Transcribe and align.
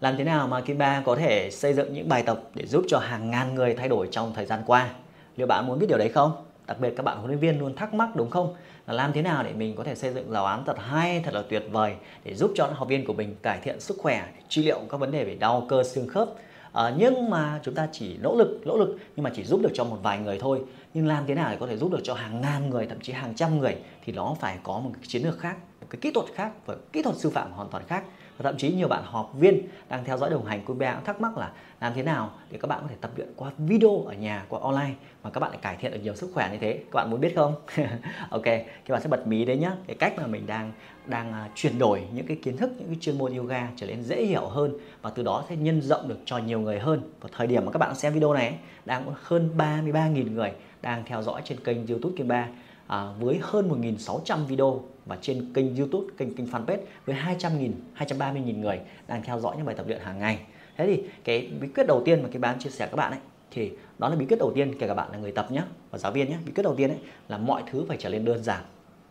Làm 0.00 0.16
thế 0.16 0.24
nào 0.24 0.48
mà 0.48 0.60
Kim 0.60 0.78
Ba 0.78 1.02
có 1.06 1.16
thể 1.16 1.50
xây 1.50 1.74
dựng 1.74 1.92
những 1.92 2.08
bài 2.08 2.22
tập 2.22 2.42
để 2.54 2.66
giúp 2.66 2.84
cho 2.88 2.98
hàng 2.98 3.30
ngàn 3.30 3.54
người 3.54 3.74
thay 3.74 3.88
đổi 3.88 4.08
trong 4.10 4.32
thời 4.34 4.46
gian 4.46 4.62
qua? 4.66 4.90
Liệu 5.36 5.46
bạn 5.46 5.66
muốn 5.66 5.78
biết 5.78 5.86
điều 5.88 5.98
đấy 5.98 6.08
không? 6.08 6.32
Đặc 6.66 6.80
biệt 6.80 6.94
các 6.96 7.02
bạn 7.02 7.18
huấn 7.18 7.28
luyện 7.30 7.38
viên 7.38 7.58
luôn 7.58 7.74
thắc 7.74 7.94
mắc 7.94 8.16
đúng 8.16 8.30
không? 8.30 8.54
Là 8.86 8.94
làm 8.94 9.12
thế 9.12 9.22
nào 9.22 9.42
để 9.42 9.52
mình 9.52 9.76
có 9.76 9.84
thể 9.84 9.94
xây 9.94 10.12
dựng 10.14 10.30
giáo 10.30 10.46
án 10.46 10.64
thật 10.64 10.76
hay, 10.78 11.20
thật 11.24 11.34
là 11.34 11.42
tuyệt 11.48 11.62
vời 11.70 11.94
để 12.24 12.34
giúp 12.34 12.52
cho 12.54 12.70
học 12.74 12.88
viên 12.88 13.04
của 13.04 13.12
mình 13.12 13.36
cải 13.42 13.58
thiện 13.62 13.80
sức 13.80 13.96
khỏe, 13.98 14.28
trị 14.48 14.62
liệu 14.62 14.80
các 14.90 14.96
vấn 15.00 15.10
đề 15.10 15.24
về 15.24 15.34
đau 15.34 15.66
cơ 15.68 15.84
xương 15.84 16.08
khớp. 16.08 16.28
À, 16.72 16.94
nhưng 16.98 17.30
mà 17.30 17.60
chúng 17.62 17.74
ta 17.74 17.88
chỉ 17.92 18.16
nỗ 18.22 18.36
lực, 18.36 18.60
nỗ 18.64 18.76
lực 18.76 18.98
nhưng 19.16 19.24
mà 19.24 19.30
chỉ 19.34 19.44
giúp 19.44 19.60
được 19.62 19.70
cho 19.74 19.84
một 19.84 19.98
vài 20.02 20.18
người 20.18 20.38
thôi. 20.40 20.60
Nhưng 20.94 21.06
làm 21.06 21.26
thế 21.26 21.34
nào 21.34 21.50
để 21.50 21.56
có 21.60 21.66
thể 21.66 21.76
giúp 21.76 21.92
được 21.92 22.00
cho 22.02 22.14
hàng 22.14 22.40
ngàn 22.40 22.70
người, 22.70 22.86
thậm 22.86 23.00
chí 23.00 23.12
hàng 23.12 23.34
trăm 23.34 23.58
người 23.58 23.76
thì 24.04 24.12
nó 24.12 24.36
phải 24.40 24.58
có 24.62 24.78
một 24.78 24.90
cái 24.94 25.04
chiến 25.06 25.22
lược 25.22 25.38
khác, 25.38 25.56
một 25.80 25.86
cái 25.90 25.98
kỹ 26.00 26.10
thuật 26.14 26.26
khác 26.34 26.50
và 26.66 26.74
kỹ 26.92 27.02
thuật 27.02 27.16
sư 27.16 27.30
phạm 27.30 27.52
hoàn 27.52 27.68
toàn 27.68 27.84
khác 27.86 28.04
và 28.38 28.50
thậm 28.50 28.58
chí 28.58 28.72
nhiều 28.72 28.88
bạn 28.88 29.02
học 29.06 29.32
viên 29.34 29.68
đang 29.88 30.04
theo 30.04 30.18
dõi 30.18 30.30
đồng 30.30 30.44
hành 30.44 30.64
của 30.64 30.74
BA 30.74 30.94
cũng 30.94 31.04
thắc 31.04 31.20
mắc 31.20 31.38
là 31.38 31.52
làm 31.80 31.92
thế 31.94 32.02
nào 32.02 32.30
để 32.50 32.58
các 32.62 32.68
bạn 32.68 32.80
có 32.82 32.88
thể 32.88 32.96
tập 33.00 33.10
luyện 33.16 33.28
qua 33.36 33.50
video 33.58 34.04
ở 34.06 34.14
nhà, 34.14 34.44
qua 34.48 34.60
online 34.62 34.94
mà 35.22 35.30
các 35.30 35.40
bạn 35.40 35.50
lại 35.50 35.58
cải 35.62 35.76
thiện 35.76 35.92
được 35.92 35.98
nhiều 36.02 36.14
sức 36.14 36.30
khỏe 36.34 36.48
như 36.52 36.58
thế? 36.58 36.72
Các 36.72 36.94
bạn 36.94 37.10
muốn 37.10 37.20
biết 37.20 37.32
không? 37.36 37.54
Ok 38.30 38.44
các 38.44 38.88
bạn 38.88 39.02
sẽ 39.02 39.08
bật 39.08 39.26
mí 39.26 39.44
đấy 39.44 39.56
nhá. 39.56 39.72
Cái 39.86 39.96
cách 39.96 40.14
mà 40.16 40.26
mình 40.26 40.46
đang 40.46 40.72
đang 41.06 41.32
à, 41.32 41.48
chuyển 41.54 41.78
đổi 41.78 42.02
những 42.12 42.26
cái 42.26 42.36
kiến 42.42 42.56
thức, 42.56 42.70
những 42.78 42.86
cái 42.88 42.96
chuyên 43.00 43.18
môn 43.18 43.36
yoga 43.36 43.68
trở 43.76 43.86
nên 43.86 44.02
dễ 44.02 44.24
hiểu 44.24 44.46
hơn 44.46 44.72
và 45.02 45.10
từ 45.10 45.22
đó 45.22 45.44
sẽ 45.48 45.56
nhân 45.56 45.82
rộng 45.82 46.08
được 46.08 46.18
cho 46.24 46.38
nhiều 46.38 46.60
người 46.60 46.78
hơn. 46.78 47.02
Vào 47.20 47.30
thời 47.36 47.46
điểm 47.46 47.64
mà 47.64 47.72
các 47.72 47.78
bạn 47.78 47.94
xem 47.94 48.12
video 48.12 48.34
này 48.34 48.58
đang 48.84 49.04
có 49.06 49.12
hơn 49.22 49.50
33.000 49.58 50.32
người 50.32 50.52
đang 50.82 51.02
theo 51.06 51.22
dõi 51.22 51.42
trên 51.44 51.60
kênh 51.60 51.86
youtube 51.86 52.14
Kim 52.16 52.28
Ba 52.28 52.48
à, 52.88 53.12
với 53.20 53.38
hơn 53.42 53.82
1.600 53.82 54.44
video 54.44 54.82
và 55.06 55.18
trên 55.20 55.52
kênh 55.54 55.76
YouTube, 55.76 56.06
kênh 56.16 56.34
kênh 56.34 56.46
fanpage 56.46 56.78
với 57.06 57.16
200.000, 57.16 57.70
230.000 57.98 58.60
người 58.60 58.80
đang 59.08 59.22
theo 59.22 59.40
dõi 59.40 59.56
những 59.56 59.66
bài 59.66 59.74
tập 59.74 59.86
luyện 59.86 60.00
hàng 60.00 60.18
ngày. 60.18 60.38
Thế 60.76 60.86
thì 60.86 61.02
cái 61.24 61.50
bí 61.60 61.68
quyết 61.68 61.86
đầu 61.86 62.02
tiên 62.04 62.22
mà 62.22 62.28
cái 62.32 62.40
bán 62.40 62.58
chia 62.58 62.70
sẻ 62.70 62.86
các 62.86 62.96
bạn 62.96 63.12
ấy 63.12 63.20
thì 63.50 63.72
đó 63.98 64.08
là 64.08 64.16
bí 64.16 64.26
quyết 64.26 64.38
đầu 64.38 64.52
tiên 64.54 64.74
kể 64.78 64.88
cả 64.88 64.94
bạn 64.94 65.12
là 65.12 65.18
người 65.18 65.32
tập 65.32 65.52
nhé 65.52 65.62
và 65.90 65.98
giáo 65.98 66.12
viên 66.12 66.30
nhé. 66.30 66.36
Bí 66.46 66.52
quyết 66.52 66.62
đầu 66.62 66.74
tiên 66.76 66.90
ấy 66.90 66.98
là 67.28 67.38
mọi 67.38 67.62
thứ 67.70 67.84
phải 67.88 67.96
trở 68.00 68.08
nên 68.08 68.24
đơn 68.24 68.44
giản. 68.44 68.62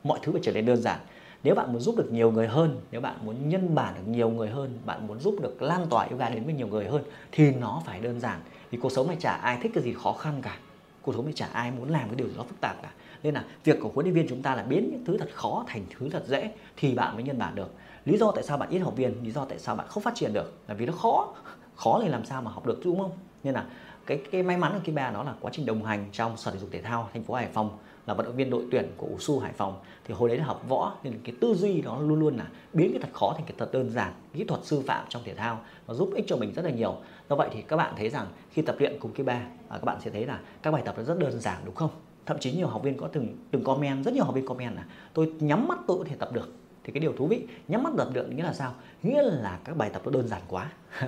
Mọi 0.03 0.19
thứ 0.23 0.31
phải 0.31 0.41
trở 0.43 0.52
nên 0.52 0.65
đơn 0.65 0.81
giản. 0.81 0.99
Nếu 1.43 1.55
bạn 1.55 1.73
muốn 1.73 1.81
giúp 1.81 1.95
được 1.97 2.11
nhiều 2.11 2.31
người 2.31 2.47
hơn, 2.47 2.81
nếu 2.91 3.02
bạn 3.02 3.15
muốn 3.25 3.49
nhân 3.49 3.75
bản 3.75 3.93
được 3.95 4.11
nhiều 4.11 4.30
người 4.30 4.49
hơn, 4.49 4.80
bạn 4.85 5.07
muốn 5.07 5.19
giúp 5.19 5.35
được 5.41 5.61
lan 5.61 5.87
tỏa 5.89 6.07
yoga 6.07 6.30
đến 6.30 6.43
với 6.43 6.53
nhiều 6.53 6.67
người 6.67 6.85
hơn 6.85 7.03
thì 7.31 7.52
nó 7.52 7.81
phải 7.85 7.99
đơn 7.99 8.19
giản. 8.19 8.39
Vì 8.71 8.77
cuộc 8.77 8.91
sống 8.91 9.07
này 9.07 9.17
chả 9.19 9.31
ai 9.31 9.57
thích 9.61 9.71
cái 9.75 9.83
gì 9.83 9.93
khó 10.03 10.13
khăn 10.13 10.41
cả. 10.41 10.57
Cuộc 11.02 11.15
sống 11.15 11.25
này 11.25 11.33
chả 11.35 11.45
ai 11.45 11.71
muốn 11.71 11.89
làm 11.89 12.07
cái 12.07 12.15
điều 12.15 12.27
gì 12.27 12.33
đó 12.37 12.43
phức 12.43 12.61
tạp 12.61 12.81
cả 12.81 12.91
nên 13.23 13.33
là 13.33 13.45
việc 13.63 13.77
của 13.81 13.89
huấn 13.93 14.05
luyện 14.05 14.15
viên 14.15 14.27
chúng 14.29 14.41
ta 14.41 14.55
là 14.55 14.63
biến 14.63 14.89
những 14.91 15.05
thứ 15.05 15.17
thật 15.17 15.29
khó 15.33 15.63
thành 15.67 15.85
thứ 15.97 16.09
thật 16.09 16.23
dễ 16.27 16.51
thì 16.77 16.95
bạn 16.95 17.13
mới 17.15 17.23
nhân 17.23 17.39
bản 17.39 17.55
được. 17.55 17.73
Lý 18.05 18.17
do 18.17 18.31
tại 18.31 18.43
sao 18.43 18.57
bạn 18.57 18.69
ít 18.69 18.79
học 18.79 18.95
viên, 18.95 19.23
lý 19.23 19.31
do 19.31 19.45
tại 19.45 19.59
sao 19.59 19.75
bạn 19.75 19.87
không 19.87 20.03
phát 20.03 20.15
triển 20.15 20.33
được 20.33 20.53
là 20.67 20.73
vì 20.73 20.85
nó 20.85 20.93
khó. 20.93 21.33
Khó 21.75 21.99
thì 22.03 22.09
làm 22.09 22.25
sao 22.25 22.41
mà 22.41 22.51
học 22.51 22.65
được 22.65 22.79
đúng 22.83 22.99
không? 22.99 23.11
Nên 23.43 23.53
là 23.53 23.65
cái 24.05 24.21
cái 24.31 24.43
may 24.43 24.57
mắn 24.57 24.71
của 24.73 24.79
Kim 24.83 24.95
Ba 24.95 25.11
đó 25.11 25.23
là 25.23 25.33
quá 25.41 25.51
trình 25.53 25.65
đồng 25.65 25.83
hành 25.83 26.05
trong 26.11 26.37
sở 26.37 26.51
thể 26.51 26.57
dục 26.57 26.69
thể 26.71 26.81
thao 26.81 27.09
thành 27.13 27.23
phố 27.23 27.33
Hải 27.33 27.47
Phòng 27.53 27.77
là 28.07 28.13
vận 28.13 28.25
động 28.25 28.35
viên 28.35 28.49
đội 28.49 28.65
tuyển 28.71 28.91
của 28.97 29.07
USU 29.15 29.39
Hải 29.39 29.53
Phòng. 29.53 29.79
Thì 30.05 30.13
hồi 30.13 30.29
đấy 30.29 30.37
là 30.37 30.45
học 30.45 30.63
võ 30.67 30.95
nên 31.03 31.19
cái 31.23 31.35
tư 31.41 31.55
duy 31.55 31.81
đó 31.81 31.99
luôn 31.99 32.19
luôn 32.19 32.37
là 32.37 32.47
biến 32.73 32.91
cái 32.91 33.02
thật 33.02 33.09
khó 33.13 33.33
thành 33.35 33.45
cái 33.45 33.55
thật 33.57 33.71
đơn 33.71 33.89
giản, 33.89 34.13
kỹ 34.33 34.43
thuật 34.43 34.61
sư 34.63 34.83
phạm 34.87 35.05
trong 35.09 35.21
thể 35.25 35.35
thao 35.35 35.59
nó 35.87 35.93
giúp 35.93 36.09
ích 36.15 36.25
cho 36.27 36.35
mình 36.35 36.53
rất 36.53 36.65
là 36.65 36.71
nhiều. 36.71 36.95
Do 37.29 37.35
vậy 37.35 37.49
thì 37.53 37.61
các 37.61 37.75
bạn 37.75 37.93
thấy 37.97 38.09
rằng 38.09 38.27
khi 38.52 38.61
tập 38.61 38.75
luyện 38.79 38.99
cùng 38.99 39.13
Kim 39.13 39.25
Ba 39.25 39.33
à, 39.69 39.77
các 39.77 39.83
bạn 39.83 39.97
sẽ 40.02 40.11
thấy 40.11 40.25
là 40.25 40.39
các 40.61 40.71
bài 40.71 40.81
tập 40.85 40.95
nó 40.97 41.03
rất 41.03 41.19
đơn 41.19 41.39
giản, 41.39 41.61
đúng 41.65 41.75
không? 41.75 41.89
Thậm 42.28 42.39
chí 42.39 42.52
nhiều 42.52 42.67
học 42.67 42.83
viên 42.83 42.97
có 42.97 43.08
từng 43.08 43.38
từng 43.52 43.64
comment, 43.64 44.06
rất 44.06 44.14
nhiều 44.14 44.23
học 44.23 44.36
viên 44.36 44.45
comment 44.45 44.75
là, 44.75 44.86
tôi 45.14 45.33
nhắm 45.39 45.67
mắt 45.67 45.80
tôi 45.88 45.97
có 45.97 46.03
thể 46.09 46.16
tập 46.16 46.30
được. 46.33 46.53
Thì 46.83 46.94
cái 46.94 47.02
điều 47.02 47.14
thú 47.14 47.28
vị, 47.28 47.47
nhắm 47.67 47.83
mắt 47.83 47.94
tập 47.97 48.08
được 48.14 48.33
nghĩa 48.33 48.44
là 48.44 48.53
sao? 48.53 48.73
Nghĩa 49.03 49.22
là 49.22 49.59
các 49.64 49.78
bài 49.78 49.89
tập 49.94 50.02
nó 50.06 50.11
đơn 50.11 50.28
giản 50.28 50.42
quá. 50.48 50.72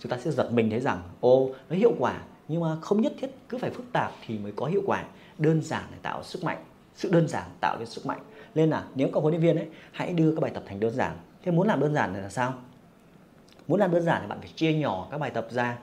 Chúng 0.00 0.10
ta 0.10 0.18
sẽ 0.18 0.30
giật 0.30 0.52
mình 0.52 0.70
thấy 0.70 0.80
rằng 0.80 1.02
ô 1.20 1.50
nó 1.70 1.76
hiệu 1.76 1.92
quả. 1.98 2.22
Nhưng 2.48 2.60
mà 2.60 2.76
không 2.80 3.00
nhất 3.00 3.12
thiết 3.20 3.30
cứ 3.48 3.58
phải 3.58 3.70
phức 3.70 3.92
tạp 3.92 4.12
thì 4.26 4.38
mới 4.38 4.52
có 4.56 4.66
hiệu 4.66 4.82
quả. 4.86 5.04
Đơn 5.38 5.62
giản 5.62 5.84
để 5.90 5.98
tạo 6.02 6.22
sức 6.22 6.44
mạnh, 6.44 6.64
sự 6.94 7.10
đơn 7.12 7.28
giản 7.28 7.50
tạo 7.60 7.76
nên 7.78 7.86
sức 7.86 8.06
mạnh. 8.06 8.20
Nên 8.54 8.70
là 8.70 8.84
nếu 8.94 9.08
các 9.14 9.20
huấn 9.20 9.32
luyện 9.34 9.42
viên 9.42 9.56
ấy, 9.56 9.66
hãy 9.92 10.12
đưa 10.12 10.34
các 10.34 10.40
bài 10.40 10.50
tập 10.54 10.62
thành 10.66 10.80
đơn 10.80 10.94
giản. 10.94 11.16
Thế 11.42 11.52
muốn 11.52 11.66
làm 11.66 11.80
đơn 11.80 11.94
giản 11.94 12.14
là 12.14 12.30
sao? 12.30 12.54
Muốn 13.68 13.80
làm 13.80 13.90
đơn 13.90 14.02
giản 14.02 14.22
thì 14.22 14.28
bạn 14.28 14.38
phải 14.40 14.50
chia 14.56 14.72
nhỏ 14.72 15.08
các 15.10 15.18
bài 15.18 15.30
tập 15.30 15.46
ra. 15.50 15.78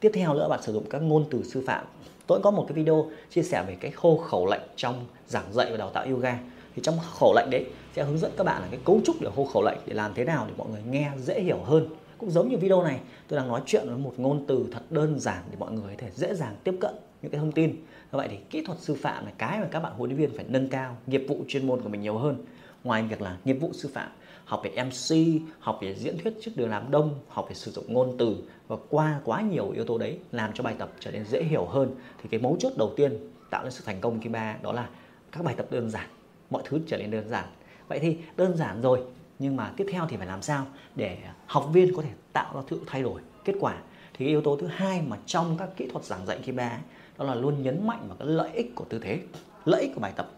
Tiếp 0.00 0.10
theo 0.14 0.34
nữa, 0.34 0.48
bạn 0.48 0.62
sử 0.62 0.72
dụng 0.72 0.84
các 0.90 1.02
ngôn 1.02 1.24
từ 1.30 1.42
sư 1.42 1.64
phạm 1.66 1.84
tôi 2.26 2.40
có 2.42 2.50
một 2.50 2.64
cái 2.68 2.76
video 2.76 3.10
chia 3.30 3.42
sẻ 3.42 3.64
về 3.68 3.76
cái 3.80 3.90
khô 3.90 4.16
khẩu 4.16 4.46
lệnh 4.46 4.62
trong 4.76 5.06
giảng 5.26 5.52
dạy 5.52 5.70
và 5.70 5.76
đào 5.76 5.90
tạo 5.90 6.04
yoga. 6.04 6.38
Thì 6.74 6.82
trong 6.82 6.94
khẩu 7.14 7.34
lệnh 7.34 7.50
đấy 7.50 7.64
sẽ 7.96 8.04
hướng 8.04 8.18
dẫn 8.18 8.32
các 8.36 8.44
bạn 8.44 8.62
là 8.62 8.68
cái 8.70 8.80
cấu 8.84 9.00
trúc 9.04 9.16
để 9.20 9.30
hô 9.36 9.44
khẩu 9.44 9.62
lệnh 9.62 9.78
để 9.86 9.94
làm 9.94 10.14
thế 10.14 10.24
nào 10.24 10.44
để 10.48 10.54
mọi 10.56 10.68
người 10.68 10.82
nghe 10.90 11.10
dễ 11.18 11.40
hiểu 11.40 11.58
hơn. 11.64 11.88
Cũng 12.18 12.30
giống 12.30 12.48
như 12.48 12.56
video 12.56 12.82
này, 12.82 13.00
tôi 13.28 13.38
đang 13.38 13.48
nói 13.48 13.60
chuyện 13.66 13.82
với 13.86 13.98
một 13.98 14.14
ngôn 14.16 14.44
từ 14.48 14.66
thật 14.72 14.82
đơn 14.90 15.20
giản 15.20 15.42
để 15.50 15.56
mọi 15.58 15.72
người 15.72 15.94
có 15.94 15.94
thể 15.98 16.10
dễ 16.14 16.34
dàng 16.34 16.56
tiếp 16.64 16.74
cận 16.80 16.94
những 17.22 17.32
cái 17.32 17.38
thông 17.38 17.52
tin. 17.52 17.70
Như 17.70 18.18
vậy 18.18 18.28
thì 18.30 18.36
kỹ 18.50 18.64
thuật 18.64 18.78
sư 18.78 18.96
phạm 19.00 19.24
là 19.24 19.32
cái 19.38 19.60
mà 19.60 19.66
các 19.70 19.80
bạn 19.80 19.92
huấn 19.96 20.10
luyện 20.10 20.20
viên 20.20 20.36
phải 20.36 20.44
nâng 20.48 20.68
cao 20.68 20.96
nghiệp 21.06 21.24
vụ 21.28 21.44
chuyên 21.48 21.66
môn 21.66 21.80
của 21.80 21.88
mình 21.88 22.00
nhiều 22.00 22.18
hơn. 22.18 22.36
Ngoài 22.84 23.02
việc 23.02 23.22
là 23.22 23.36
nghiệp 23.44 23.56
vụ 23.60 23.70
sư 23.72 23.90
phạm 23.94 24.10
học 24.52 24.62
về 24.64 24.84
MC, 24.84 25.16
học 25.60 25.78
về 25.82 25.94
diễn 25.94 26.18
thuyết 26.18 26.34
trước 26.42 26.50
đường 26.54 26.70
làm 26.70 26.90
đông, 26.90 27.14
học 27.28 27.46
về 27.48 27.54
sử 27.54 27.70
dụng 27.70 27.92
ngôn 27.92 28.16
từ 28.18 28.36
và 28.68 28.76
qua 28.90 29.20
quá 29.24 29.40
nhiều 29.40 29.70
yếu 29.70 29.84
tố 29.84 29.98
đấy 29.98 30.18
làm 30.32 30.52
cho 30.54 30.64
bài 30.64 30.74
tập 30.78 30.92
trở 31.00 31.10
nên 31.10 31.24
dễ 31.24 31.42
hiểu 31.42 31.64
hơn 31.64 31.94
thì 32.22 32.28
cái 32.28 32.40
mấu 32.40 32.56
chốt 32.60 32.72
đầu 32.76 32.92
tiên 32.96 33.18
tạo 33.50 33.62
nên 33.62 33.72
sự 33.72 33.82
thành 33.86 34.00
công 34.00 34.20
kim 34.20 34.32
ba 34.32 34.56
đó 34.62 34.72
là 34.72 34.88
các 35.32 35.44
bài 35.44 35.54
tập 35.58 35.66
đơn 35.70 35.90
giản, 35.90 36.06
mọi 36.50 36.62
thứ 36.66 36.80
trở 36.86 36.98
nên 36.98 37.10
đơn 37.10 37.28
giản. 37.28 37.44
Vậy 37.88 37.98
thì 37.98 38.16
đơn 38.36 38.56
giản 38.56 38.80
rồi 38.82 39.00
nhưng 39.38 39.56
mà 39.56 39.72
tiếp 39.76 39.86
theo 39.92 40.06
thì 40.08 40.16
phải 40.16 40.26
làm 40.26 40.42
sao 40.42 40.66
để 40.96 41.18
học 41.46 41.68
viên 41.72 41.96
có 41.96 42.02
thể 42.02 42.10
tạo 42.32 42.54
ra 42.54 42.62
sự 42.70 42.80
thay 42.86 43.02
đổi 43.02 43.20
kết 43.44 43.54
quả 43.60 43.74
thì 44.14 44.26
yếu 44.26 44.40
tố 44.40 44.56
thứ 44.56 44.66
hai 44.66 45.02
mà 45.08 45.16
trong 45.26 45.56
các 45.58 45.68
kỹ 45.76 45.88
thuật 45.92 46.04
giảng 46.04 46.26
dạy 46.26 46.38
khi 46.42 46.52
ba 46.52 46.78
đó 47.18 47.24
là 47.24 47.34
luôn 47.34 47.62
nhấn 47.62 47.86
mạnh 47.86 48.04
vào 48.08 48.16
cái 48.16 48.28
lợi 48.28 48.50
ích 48.52 48.74
của 48.74 48.84
tư 48.88 48.98
thế 48.98 49.20
lợi 49.64 49.80
ích 49.80 49.90
của 49.94 50.00
bài 50.00 50.12
tập 50.16 50.30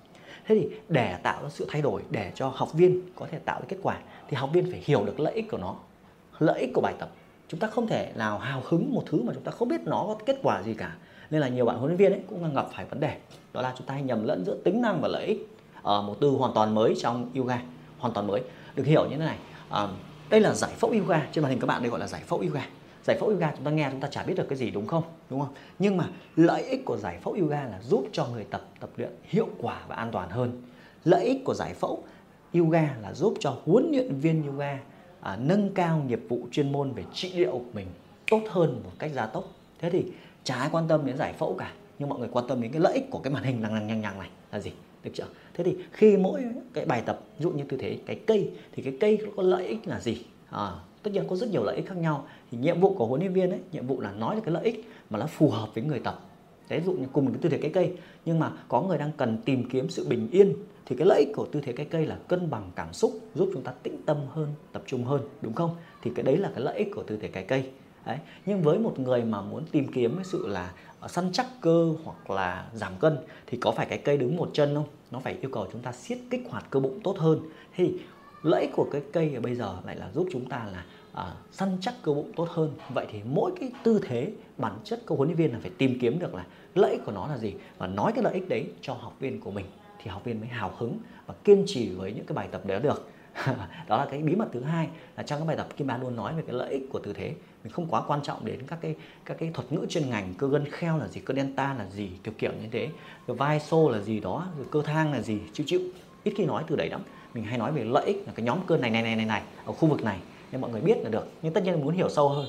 thế 0.46 0.54
thì 0.54 0.68
để 0.88 1.16
tạo 1.22 1.42
ra 1.42 1.48
sự 1.48 1.66
thay 1.70 1.82
đổi 1.82 2.02
để 2.10 2.32
cho 2.34 2.52
học 2.54 2.72
viên 2.72 3.00
có 3.16 3.26
thể 3.30 3.38
tạo 3.38 3.60
ra 3.60 3.66
kết 3.68 3.76
quả 3.82 3.98
thì 4.28 4.36
học 4.36 4.50
viên 4.52 4.70
phải 4.70 4.82
hiểu 4.84 5.04
được 5.04 5.20
lợi 5.20 5.34
ích 5.34 5.50
của 5.50 5.58
nó 5.58 5.76
lợi 6.38 6.60
ích 6.60 6.70
của 6.74 6.80
bài 6.80 6.94
tập. 6.98 7.10
Chúng 7.48 7.60
ta 7.60 7.68
không 7.68 7.86
thể 7.86 8.12
nào 8.14 8.38
hào 8.38 8.62
hứng 8.64 8.94
một 8.94 9.02
thứ 9.06 9.22
mà 9.22 9.32
chúng 9.34 9.42
ta 9.42 9.52
không 9.52 9.68
biết 9.68 9.80
nó 9.84 10.04
có 10.06 10.16
kết 10.26 10.38
quả 10.42 10.62
gì 10.62 10.74
cả. 10.74 10.96
Nên 11.30 11.40
là 11.40 11.48
nhiều 11.48 11.64
bạn 11.64 11.76
huấn 11.76 11.88
luyện 11.88 11.96
viên 11.96 12.12
ấy 12.12 12.20
cũng 12.28 12.54
gặp 12.54 12.66
phải 12.74 12.84
vấn 12.84 13.00
đề. 13.00 13.16
Đó 13.52 13.62
là 13.62 13.74
chúng 13.78 13.86
ta 13.86 13.94
hay 13.94 14.02
nhầm 14.02 14.24
lẫn 14.24 14.44
giữa 14.44 14.56
tính 14.64 14.82
năng 14.82 15.00
và 15.00 15.08
lợi 15.08 15.26
ích 15.26 15.48
ở 15.82 16.02
một 16.02 16.16
từ 16.20 16.30
hoàn 16.30 16.54
toàn 16.54 16.74
mới 16.74 16.94
trong 17.00 17.30
yoga. 17.34 17.62
Hoàn 17.98 18.14
toàn 18.14 18.26
mới. 18.26 18.42
Được 18.74 18.86
hiểu 18.86 19.04
như 19.04 19.16
thế 19.16 19.24
này 19.24 19.38
à, 19.70 19.88
đây 20.30 20.40
là 20.40 20.54
giải 20.54 20.70
phẫu 20.78 20.90
yoga. 20.90 21.26
Trên 21.32 21.42
màn 21.42 21.50
hình 21.50 21.60
các 21.60 21.66
bạn 21.66 21.82
đây 21.82 21.90
gọi 21.90 22.00
là 22.00 22.06
giải 22.06 22.22
phẫu 22.26 22.38
yoga 22.38 22.66
giải 23.04 23.16
phẫu 23.20 23.28
yoga 23.28 23.52
chúng 23.56 23.64
ta 23.64 23.70
nghe 23.70 23.88
chúng 23.90 24.00
ta 24.00 24.08
chả 24.08 24.22
biết 24.22 24.34
được 24.36 24.46
cái 24.48 24.58
gì 24.58 24.70
đúng 24.70 24.86
không? 24.86 25.02
Đúng 25.30 25.40
không? 25.40 25.54
Nhưng 25.78 25.96
mà 25.96 26.08
lợi 26.36 26.62
ích 26.62 26.84
của 26.84 26.96
giải 26.96 27.18
phẫu 27.22 27.32
yoga 27.32 27.64
là 27.64 27.80
giúp 27.82 28.08
cho 28.12 28.26
người 28.26 28.44
tập 28.44 28.68
tập 28.80 28.90
luyện 28.96 29.10
hiệu 29.22 29.48
quả 29.58 29.84
và 29.88 29.96
an 29.96 30.10
toàn 30.12 30.30
hơn. 30.30 30.62
Lợi 31.04 31.24
ích 31.24 31.44
của 31.44 31.54
giải 31.54 31.74
phẫu 31.74 32.02
yoga 32.54 32.96
là 33.02 33.14
giúp 33.14 33.34
cho 33.40 33.56
huấn 33.64 33.90
luyện 33.90 34.14
viên 34.14 34.46
yoga 34.46 34.78
à, 35.20 35.36
nâng 35.36 35.74
cao 35.74 36.02
nghiệp 36.06 36.20
vụ 36.28 36.48
chuyên 36.50 36.72
môn 36.72 36.92
về 36.92 37.04
trị 37.12 37.32
liệu 37.34 37.52
của 37.52 37.72
mình 37.72 37.86
tốt 38.30 38.40
hơn 38.50 38.80
một 38.84 38.90
cách 38.98 39.10
gia 39.14 39.26
tốc. 39.26 39.44
Thế 39.78 39.90
thì 39.90 40.04
chả 40.44 40.54
ai 40.54 40.68
quan 40.72 40.88
tâm 40.88 41.06
đến 41.06 41.16
giải 41.16 41.32
phẫu 41.32 41.54
cả 41.58 41.72
nhưng 41.98 42.08
mọi 42.08 42.18
người 42.18 42.28
quan 42.32 42.44
tâm 42.48 42.60
đến 42.60 42.72
cái 42.72 42.80
lợi 42.80 42.94
ích 42.94 43.10
của 43.10 43.18
cái 43.18 43.32
màn 43.32 43.42
hình 43.42 43.62
lằng 43.62 43.74
lằng 43.74 43.86
nhằng 43.86 44.00
nhằng 44.00 44.18
này 44.18 44.28
là 44.52 44.60
gì? 44.60 44.72
Được 45.04 45.10
chưa? 45.14 45.26
Thế 45.54 45.64
thì 45.64 45.76
khi 45.92 46.16
mỗi 46.16 46.44
cái 46.72 46.84
bài 46.84 47.02
tập 47.06 47.20
ví 47.38 47.42
dụ 47.42 47.50
như 47.50 47.64
tư 47.68 47.76
thế 47.76 47.98
cái 48.06 48.20
cây 48.26 48.50
thì 48.72 48.82
cái 48.82 48.96
cây 49.00 49.18
có 49.36 49.42
lợi 49.42 49.66
ích 49.66 49.88
là 49.88 50.00
gì? 50.00 50.24
À, 50.50 50.72
tất 51.04 51.10
nhiên 51.14 51.24
có 51.28 51.36
rất 51.36 51.50
nhiều 51.50 51.64
lợi 51.64 51.76
ích 51.76 51.86
khác 51.88 51.96
nhau. 51.96 52.26
Thì 52.50 52.58
nhiệm 52.58 52.80
vụ 52.80 52.94
của 52.94 53.06
huấn 53.06 53.20
luyện 53.20 53.32
viên 53.32 53.50
ấy, 53.50 53.60
nhiệm 53.72 53.86
vụ 53.86 54.00
là 54.00 54.12
nói 54.12 54.34
được 54.34 54.42
cái 54.44 54.54
lợi 54.54 54.64
ích 54.64 54.90
mà 55.10 55.18
nó 55.18 55.26
phù 55.26 55.50
hợp 55.50 55.68
với 55.74 55.84
người 55.84 55.98
tập. 55.98 56.20
Ví 56.68 56.80
dụ 56.86 56.92
như 56.92 57.06
cùng 57.12 57.26
cái 57.26 57.38
tư 57.42 57.48
thế 57.48 57.58
cái 57.58 57.70
cây. 57.74 57.92
Nhưng 58.24 58.38
mà 58.38 58.52
có 58.68 58.82
người 58.82 58.98
đang 58.98 59.10
cần 59.16 59.38
tìm 59.44 59.68
kiếm 59.68 59.88
sự 59.88 60.08
bình 60.08 60.28
yên, 60.32 60.54
thì 60.86 60.96
cái 60.96 61.06
lợi 61.06 61.18
ích 61.18 61.36
của 61.36 61.46
tư 61.52 61.60
thế 61.60 61.72
cái 61.72 61.86
cây 61.86 62.06
là 62.06 62.18
cân 62.28 62.50
bằng 62.50 62.70
cảm 62.76 62.92
xúc, 62.92 63.12
giúp 63.34 63.50
chúng 63.52 63.62
ta 63.62 63.72
tĩnh 63.82 64.02
tâm 64.06 64.16
hơn, 64.30 64.48
tập 64.72 64.82
trung 64.86 65.04
hơn, 65.04 65.20
đúng 65.42 65.52
không? 65.52 65.70
Thì 66.02 66.10
cái 66.14 66.22
đấy 66.22 66.36
là 66.36 66.50
cái 66.54 66.60
lợi 66.64 66.78
ích 66.78 66.88
của 66.94 67.02
tư 67.02 67.18
thế 67.22 67.28
cái 67.28 67.44
cây. 67.44 67.64
Đấy, 68.06 68.18
nhưng 68.46 68.62
với 68.62 68.78
một 68.78 68.98
người 68.98 69.24
mà 69.24 69.40
muốn 69.40 69.64
tìm 69.70 69.92
kiếm 69.92 70.16
cái 70.16 70.24
sự 70.24 70.46
là 70.46 70.72
ờ, 71.00 71.08
săn 71.08 71.32
chắc 71.32 71.46
cơ 71.60 71.92
hoặc 72.04 72.30
là 72.30 72.66
giảm 72.74 72.92
cân, 73.00 73.18
thì 73.46 73.58
có 73.58 73.70
phải 73.70 73.86
cái 73.86 73.98
cây 73.98 74.16
đứng 74.16 74.36
một 74.36 74.50
chân 74.52 74.74
không? 74.74 74.86
Nó 75.10 75.18
phải 75.18 75.36
yêu 75.40 75.50
cầu 75.52 75.66
chúng 75.72 75.82
ta 75.82 75.92
siết 75.92 76.18
kích 76.30 76.46
hoạt 76.50 76.70
cơ 76.70 76.80
bụng 76.80 77.00
tốt 77.04 77.16
hơn. 77.18 77.40
Thì 77.76 77.94
lợi 78.44 78.60
ích 78.60 78.70
của 78.76 78.88
cái 78.92 79.02
cây 79.12 79.38
bây 79.42 79.54
giờ 79.54 79.76
lại 79.86 79.96
là 79.96 80.10
giúp 80.14 80.28
chúng 80.32 80.48
ta 80.48 80.66
là 80.72 80.84
à, 81.12 81.32
săn 81.52 81.76
chắc 81.80 81.94
cơ 82.02 82.12
bụng 82.12 82.32
tốt 82.36 82.48
hơn. 82.50 82.70
Vậy 82.94 83.06
thì 83.12 83.20
mỗi 83.24 83.52
cái 83.60 83.72
tư 83.82 84.00
thế 84.06 84.32
bản 84.58 84.78
chất 84.84 85.06
của 85.06 85.14
huấn 85.14 85.28
luyện 85.28 85.36
viên 85.36 85.52
là 85.52 85.58
phải 85.62 85.70
tìm 85.78 85.98
kiếm 86.00 86.18
được 86.18 86.34
là 86.34 86.44
lợi 86.74 86.90
ích 86.90 87.00
của 87.06 87.12
nó 87.12 87.26
là 87.26 87.38
gì 87.38 87.54
và 87.78 87.86
nói 87.86 88.12
cái 88.12 88.24
lợi 88.24 88.34
ích 88.34 88.48
đấy 88.48 88.66
cho 88.80 88.94
học 88.94 89.16
viên 89.20 89.40
của 89.40 89.50
mình 89.50 89.66
thì 90.02 90.10
học 90.10 90.24
viên 90.24 90.40
mới 90.40 90.48
hào 90.48 90.72
hứng 90.78 90.98
và 91.26 91.34
kiên 91.44 91.64
trì 91.66 91.88
với 91.88 92.12
những 92.12 92.26
cái 92.26 92.34
bài 92.34 92.48
tập 92.50 92.66
đó 92.66 92.78
được. 92.78 93.10
Đó 93.88 93.96
là 93.96 94.06
cái 94.10 94.22
bí 94.22 94.34
mật 94.34 94.48
thứ 94.52 94.60
hai 94.60 94.88
là 95.16 95.22
trong 95.22 95.38
cái 95.38 95.46
bài 95.46 95.56
tập 95.56 95.68
kim 95.76 95.86
Ba 95.86 95.98
luôn 95.98 96.16
nói 96.16 96.34
về 96.34 96.42
cái 96.46 96.56
lợi 96.56 96.72
ích 96.72 96.88
của 96.92 96.98
tư 96.98 97.12
thế 97.12 97.34
mình 97.64 97.72
không 97.72 97.86
quá 97.86 98.02
quan 98.06 98.22
trọng 98.22 98.44
đến 98.44 98.58
các 98.66 98.78
cái 98.80 98.94
các 99.24 99.36
cái 99.40 99.50
thuật 99.54 99.72
ngữ 99.72 99.86
chuyên 99.88 100.10
ngành 100.10 100.34
cơ 100.38 100.48
gân 100.48 100.64
kheo 100.70 100.98
là 100.98 101.08
gì 101.08 101.20
cơ 101.20 101.34
delta 101.34 101.74
là 101.78 101.86
gì 101.90 102.10
kiểu 102.24 102.34
kiểu 102.38 102.52
như 102.62 102.68
thế 102.72 102.88
rồi 103.26 103.36
vai 103.36 103.60
xô 103.60 103.90
là 103.90 104.00
gì 104.00 104.20
đó 104.20 104.46
rồi 104.56 104.66
cơ 104.70 104.82
thang 104.82 105.12
là 105.12 105.20
gì 105.20 105.38
chịu 105.52 105.66
chịu. 105.68 105.80
Ít 106.24 106.34
khi 106.36 106.44
nói 106.44 106.64
từ 106.66 106.76
đấy 106.76 106.88
lắm 106.88 107.00
mình 107.34 107.44
hay 107.44 107.58
nói 107.58 107.72
về 107.72 107.84
lợi 107.84 108.06
ích 108.06 108.22
là 108.26 108.32
cái 108.36 108.46
nhóm 108.46 108.58
cơ 108.66 108.76
này 108.76 108.90
này 108.90 109.02
này 109.02 109.16
này 109.16 109.26
này 109.26 109.42
ở 109.64 109.72
khu 109.72 109.88
vực 109.88 110.02
này 110.02 110.18
nên 110.52 110.60
mọi 110.60 110.70
người 110.70 110.80
biết 110.80 110.98
là 111.02 111.08
được 111.08 111.26
nhưng 111.42 111.52
tất 111.52 111.64
nhiên 111.64 111.84
muốn 111.84 111.94
hiểu 111.94 112.08
sâu 112.08 112.28
hơn 112.28 112.46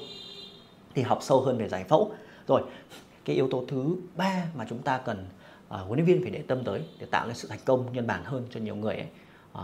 thì 0.95 1.01
học 1.01 1.19
sâu 1.21 1.41
hơn 1.41 1.57
về 1.57 1.69
giải 1.69 1.83
phẫu. 1.83 2.11
Rồi 2.47 2.61
cái 3.25 3.35
yếu 3.35 3.49
tố 3.49 3.63
thứ 3.67 3.95
ba 4.15 4.45
mà 4.55 4.65
chúng 4.69 4.79
ta 4.79 4.97
cần 4.97 5.25
uh, 5.67 5.73
huấn 5.73 5.93
luyện 5.95 6.05
viên 6.05 6.21
phải 6.21 6.31
để 6.31 6.41
tâm 6.47 6.63
tới 6.63 6.81
để 6.99 7.05
tạo 7.11 7.27
nên 7.27 7.35
sự 7.35 7.47
thành 7.47 7.59
công 7.65 7.93
nhân 7.93 8.07
bản 8.07 8.23
hơn 8.23 8.47
cho 8.49 8.59
nhiều 8.59 8.75
người 8.75 8.95
ấy, 8.95 9.07
uh, 9.53 9.59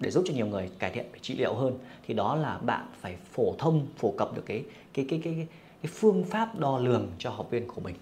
để 0.00 0.10
giúp 0.10 0.24
cho 0.26 0.34
nhiều 0.34 0.46
người 0.46 0.70
cải 0.78 0.90
thiện 0.90 1.06
về 1.12 1.18
trị 1.22 1.36
liệu 1.36 1.54
hơn 1.54 1.78
thì 2.06 2.14
đó 2.14 2.36
là 2.36 2.58
bạn 2.58 2.86
phải 3.00 3.16
phổ 3.32 3.54
thông 3.58 3.86
phổ 3.96 4.10
cập 4.18 4.36
được 4.36 4.42
cái 4.46 4.64
cái 4.92 5.06
cái 5.08 5.20
cái 5.24 5.34
cái, 5.34 5.46
cái 5.82 5.92
phương 5.94 6.24
pháp 6.24 6.58
đo 6.58 6.78
lường 6.78 7.06
cho 7.18 7.30
học 7.30 7.50
viên 7.50 7.68
của 7.68 7.80
mình. 7.80 7.94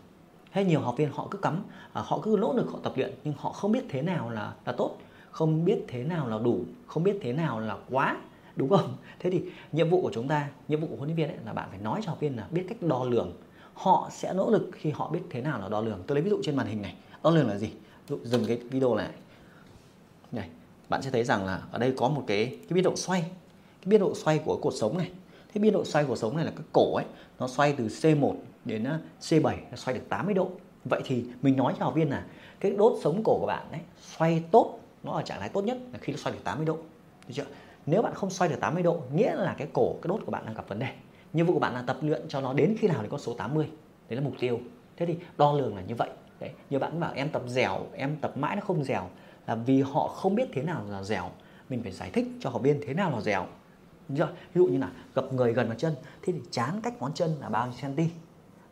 Hay 0.50 0.64
nhiều 0.64 0.80
học 0.80 0.94
viên 0.96 1.10
họ 1.12 1.28
cứ 1.30 1.38
cắm 1.38 1.54
uh, 1.58 2.06
họ 2.06 2.20
cứ 2.22 2.36
nỗ 2.40 2.52
lực 2.52 2.70
họ 2.72 2.78
tập 2.82 2.92
luyện 2.96 3.14
nhưng 3.24 3.34
họ 3.38 3.52
không 3.52 3.72
biết 3.72 3.84
thế 3.88 4.02
nào 4.02 4.30
là 4.30 4.54
là 4.66 4.72
tốt 4.72 4.98
không 5.36 5.64
biết 5.64 5.78
thế 5.88 6.02
nào 6.02 6.28
là 6.28 6.38
đủ, 6.38 6.64
không 6.86 7.02
biết 7.02 7.18
thế 7.22 7.32
nào 7.32 7.60
là 7.60 7.76
quá, 7.90 8.16
đúng 8.56 8.68
không? 8.68 8.96
Thế 9.18 9.30
thì 9.30 9.42
nhiệm 9.72 9.90
vụ 9.90 10.00
của 10.02 10.10
chúng 10.14 10.28
ta, 10.28 10.48
nhiệm 10.68 10.80
vụ 10.80 10.86
của 10.86 10.96
huấn 10.96 11.08
luyện 11.08 11.16
viên 11.16 11.28
ấy 11.28 11.36
là 11.46 11.52
bạn 11.52 11.68
phải 11.70 11.78
nói 11.78 12.00
cho 12.04 12.10
học 12.10 12.20
viên 12.20 12.36
là 12.36 12.46
biết 12.50 12.64
cách 12.68 12.82
đo 12.82 13.04
lường. 13.04 13.32
Họ 13.74 14.08
sẽ 14.12 14.32
nỗ 14.34 14.50
lực 14.50 14.70
khi 14.72 14.90
họ 14.90 15.10
biết 15.10 15.20
thế 15.30 15.40
nào 15.40 15.60
là 15.60 15.68
đo 15.68 15.80
lường. 15.80 16.02
Tôi 16.06 16.14
lấy 16.14 16.22
ví 16.22 16.30
dụ 16.30 16.40
trên 16.42 16.56
màn 16.56 16.66
hình 16.66 16.82
này. 16.82 16.94
Đo 17.22 17.30
lường 17.30 17.48
là 17.48 17.58
gì? 17.58 17.70
Dụ 18.08 18.18
dừng 18.24 18.44
cái 18.46 18.56
video 18.56 18.94
lại 18.94 19.08
này, 20.32 20.48
bạn 20.88 21.02
sẽ 21.02 21.10
thấy 21.10 21.24
rằng 21.24 21.46
là 21.46 21.62
ở 21.72 21.78
đây 21.78 21.94
có 21.96 22.08
một 22.08 22.24
cái 22.26 22.46
cái 22.46 22.74
biên 22.74 22.84
độ 22.84 22.96
xoay. 22.96 23.20
Cái 23.80 23.86
biên 23.86 24.00
độ 24.00 24.14
xoay 24.14 24.38
của 24.38 24.58
cột 24.62 24.74
sống 24.76 24.98
này. 24.98 25.10
Thế 25.54 25.60
biên 25.60 25.72
độ 25.72 25.84
xoay 25.84 26.04
của 26.04 26.16
sống 26.16 26.36
này 26.36 26.44
là 26.44 26.50
cái 26.56 26.66
cổ 26.72 26.94
ấy, 26.94 27.04
nó 27.38 27.48
xoay 27.48 27.72
từ 27.72 27.86
C1 27.86 28.34
đến 28.64 28.84
à, 28.84 29.00
C7 29.20 29.56
nó 29.70 29.76
xoay 29.76 29.98
được 29.98 30.04
80 30.08 30.34
độ. 30.34 30.50
Vậy 30.84 31.02
thì 31.04 31.24
mình 31.42 31.56
nói 31.56 31.74
cho 31.78 31.84
học 31.84 31.94
viên 31.94 32.10
là 32.10 32.26
cái 32.60 32.70
đốt 32.70 32.92
sống 33.02 33.22
cổ 33.24 33.38
của 33.40 33.46
bạn 33.46 33.66
đấy 33.72 33.80
xoay 34.16 34.42
tốt 34.50 34.78
nó 35.06 35.12
ở 35.12 35.22
trạng 35.22 35.40
thái 35.40 35.48
tốt 35.48 35.64
nhất 35.64 35.78
là 35.92 35.98
khi 36.02 36.12
nó 36.12 36.16
xoay 36.16 36.36
được 36.36 36.44
80 36.44 36.66
độ. 36.66 36.78
Được 37.28 37.34
chưa? 37.34 37.44
Nếu 37.86 38.02
bạn 38.02 38.14
không 38.14 38.30
xoay 38.30 38.50
được 38.50 38.56
80 38.60 38.82
độ 38.82 39.02
nghĩa 39.14 39.34
là 39.34 39.54
cái 39.58 39.68
cổ 39.72 39.94
cái 40.02 40.08
đốt 40.08 40.20
của 40.26 40.30
bạn 40.30 40.46
đang 40.46 40.54
gặp 40.54 40.68
vấn 40.68 40.78
đề. 40.78 40.88
Nhiệm 41.32 41.46
vụ 41.46 41.52
của 41.52 41.60
bạn 41.60 41.74
là 41.74 41.82
tập 41.82 41.96
luyện 42.00 42.22
cho 42.28 42.40
nó 42.40 42.52
đến 42.52 42.76
khi 42.78 42.88
nào 42.88 42.98
thì 43.02 43.08
con 43.10 43.20
số 43.20 43.34
80 43.34 43.70
đấy 44.08 44.16
là 44.16 44.24
mục 44.24 44.34
tiêu. 44.40 44.60
Thế 44.96 45.06
thì 45.06 45.16
đo 45.36 45.52
lường 45.52 45.76
là 45.76 45.82
như 45.82 45.94
vậy. 45.94 46.10
Đấy 46.40 46.50
nhiều 46.70 46.80
bạn 46.80 47.00
bảo 47.00 47.12
em 47.14 47.28
tập 47.28 47.42
dẻo 47.46 47.86
em 47.92 48.16
tập 48.20 48.36
mãi 48.36 48.56
nó 48.56 48.62
không 48.62 48.84
dẻo. 48.84 49.08
Là 49.46 49.54
vì 49.54 49.82
họ 49.82 50.08
không 50.08 50.34
biết 50.34 50.48
thế 50.52 50.62
nào 50.62 50.84
là 50.90 51.02
dẻo. 51.02 51.30
Mình 51.68 51.82
phải 51.82 51.92
giải 51.92 52.10
thích 52.12 52.26
cho 52.40 52.50
họ 52.50 52.58
biết 52.58 52.78
thế 52.86 52.94
nào 52.94 53.10
là 53.10 53.20
dẻo. 53.20 53.46
Ví 54.08 54.20
dụ 54.54 54.66
như 54.66 54.78
là 54.78 54.90
gặp 55.14 55.32
người 55.32 55.52
gần 55.52 55.66
vào 55.66 55.76
chân 55.78 55.94
thế 56.22 56.32
thì 56.32 56.40
chán 56.50 56.80
cách 56.82 56.94
ngón 57.00 57.12
chân 57.14 57.30
là 57.40 57.48
bao 57.48 57.66
nhiêu 57.66 57.90
cm 57.96 58.02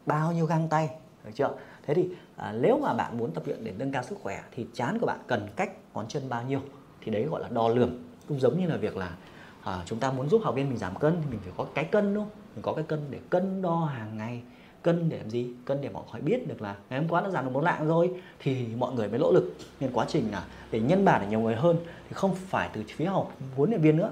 bao 0.06 0.32
nhiêu 0.32 0.46
găng 0.46 0.68
tay? 0.68 0.90
Được 1.24 1.30
chưa? 1.34 1.50
Thế 1.82 1.94
thì 1.94 2.08
à, 2.36 2.52
nếu 2.60 2.78
mà 2.78 2.94
bạn 2.94 3.18
muốn 3.18 3.32
tập 3.32 3.42
luyện 3.46 3.64
để 3.64 3.72
nâng 3.78 3.92
cao 3.92 4.02
sức 4.02 4.18
khỏe 4.22 4.42
thì 4.52 4.66
chán 4.74 4.98
của 5.00 5.06
bạn 5.06 5.18
cần 5.26 5.48
cách 5.56 5.70
ngón 5.94 6.08
chân 6.08 6.28
bao 6.28 6.42
nhiêu 6.42 6.60
thì 7.00 7.12
đấy 7.12 7.24
gọi 7.24 7.40
là 7.40 7.48
đo 7.48 7.68
lường. 7.68 8.02
Cũng 8.28 8.40
giống 8.40 8.60
như 8.60 8.66
là 8.66 8.76
việc 8.76 8.96
là 8.96 9.16
à, 9.64 9.82
chúng 9.86 9.98
ta 9.98 10.12
muốn 10.12 10.28
giúp 10.28 10.40
học 10.44 10.54
viên 10.54 10.68
mình 10.68 10.78
giảm 10.78 10.94
cân 10.94 11.16
thì 11.22 11.30
mình 11.30 11.40
phải 11.44 11.52
có 11.56 11.66
cái 11.74 11.84
cân 11.84 12.14
đúng 12.14 12.24
không? 12.24 12.32
Mình 12.54 12.62
có 12.62 12.72
cái 12.72 12.84
cân 12.88 13.00
để 13.10 13.18
cân 13.30 13.62
đo 13.62 13.84
hàng 13.84 14.16
ngày 14.16 14.42
cân 14.82 15.08
để 15.08 15.18
làm 15.18 15.30
gì? 15.30 15.48
Cân 15.64 15.80
để 15.80 15.88
mọi 15.88 16.04
người 16.12 16.22
biết 16.22 16.48
được 16.48 16.62
là 16.62 16.76
ngày 16.90 17.00
hôm 17.00 17.08
qua 17.08 17.20
đã 17.20 17.30
giảm 17.30 17.44
được 17.44 17.50
một 17.50 17.64
lạng 17.64 17.88
rồi 17.88 18.22
thì 18.38 18.66
mọi 18.78 18.92
người 18.92 19.08
mới 19.08 19.18
nỗ 19.18 19.32
lực. 19.32 19.54
Nên 19.80 19.90
quá 19.92 20.06
trình 20.08 20.30
là 20.32 20.44
để 20.70 20.80
nhân 20.80 21.04
bản 21.04 21.20
để 21.20 21.26
nhiều 21.26 21.40
người 21.40 21.56
hơn 21.56 21.76
thì 22.08 22.14
không 22.14 22.34
phải 22.34 22.70
từ 22.72 22.82
phía 22.96 23.04
học 23.04 23.32
huấn 23.56 23.70
luyện 23.70 23.80
viên 23.80 23.96
nữa 23.96 24.10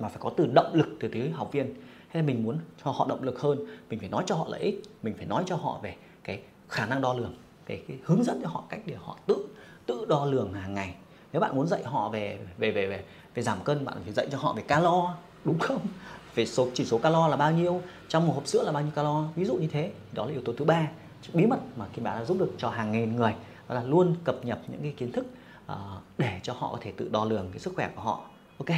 mà 0.00 0.08
phải 0.08 0.18
có 0.20 0.30
từ 0.36 0.46
động 0.54 0.74
lực 0.74 0.88
từ 1.00 1.08
phía 1.12 1.28
học 1.28 1.52
viên. 1.52 1.74
Hay 2.08 2.22
là 2.22 2.26
mình 2.26 2.44
muốn 2.44 2.58
cho 2.84 2.90
họ 2.90 3.06
động 3.08 3.22
lực 3.22 3.40
hơn 3.40 3.66
mình 3.90 3.98
phải 3.98 4.08
nói 4.08 4.24
cho 4.26 4.34
họ 4.34 4.46
lợi 4.50 4.60
ích 4.60 4.82
mình 5.02 5.14
phải 5.16 5.26
nói 5.26 5.44
cho 5.46 5.56
họ 5.56 5.80
về 5.82 5.96
cái 6.24 6.42
khả 6.68 6.86
năng 6.86 7.00
đo 7.00 7.14
lường 7.14 7.34
cái, 7.66 7.82
cái 7.88 7.96
hướng 8.04 8.24
dẫn 8.24 8.40
cho 8.42 8.48
họ 8.48 8.64
cách 8.68 8.80
để 8.86 8.94
họ 8.94 9.16
tự 9.26 9.46
tự 9.86 10.06
đo 10.08 10.24
lường 10.24 10.52
hàng 10.52 10.74
ngày. 10.74 10.94
Nếu 11.32 11.40
bạn 11.40 11.56
muốn 11.56 11.66
dạy 11.66 11.82
họ 11.84 12.08
về 12.08 12.38
về 12.58 12.70
về 12.70 12.86
về 12.86 13.04
về 13.34 13.42
giảm 13.42 13.58
cân 13.64 13.84
bạn 13.84 13.96
phải 14.04 14.12
dạy 14.12 14.26
cho 14.32 14.38
họ 14.38 14.52
về 14.52 14.62
calo 14.62 15.14
đúng 15.44 15.58
không? 15.58 15.86
Về 16.34 16.46
số 16.46 16.68
chỉ 16.74 16.84
số 16.84 16.98
calo 16.98 17.28
là 17.28 17.36
bao 17.36 17.52
nhiêu 17.52 17.82
trong 18.08 18.26
một 18.26 18.32
hộp 18.34 18.46
sữa 18.46 18.62
là 18.62 18.72
bao 18.72 18.82
nhiêu 18.82 18.92
calo. 18.94 19.24
Ví 19.36 19.44
dụ 19.44 19.54
như 19.54 19.66
thế 19.66 19.92
đó 20.12 20.26
là 20.26 20.32
yếu 20.32 20.42
tố 20.44 20.52
thứ 20.58 20.64
ba. 20.64 20.88
Bí 21.32 21.46
mật 21.46 21.58
mà 21.76 21.86
khi 21.92 22.02
bạn 22.02 22.18
đã 22.18 22.24
giúp 22.24 22.36
được 22.38 22.52
cho 22.58 22.68
hàng 22.68 22.92
nghìn 22.92 23.16
người 23.16 23.34
đó 23.68 23.74
là 23.74 23.84
luôn 23.84 24.14
cập 24.24 24.44
nhật 24.44 24.58
những 24.68 24.82
cái 24.82 24.94
kiến 24.96 25.12
thức 25.12 25.26
uh, 25.72 25.76
để 26.18 26.40
cho 26.42 26.52
họ 26.52 26.68
có 26.72 26.78
thể 26.80 26.92
tự 26.96 27.08
đo 27.12 27.24
lường 27.24 27.48
cái 27.50 27.58
sức 27.58 27.72
khỏe 27.76 27.90
của 27.94 28.02
họ. 28.02 28.20
Ok? 28.58 28.76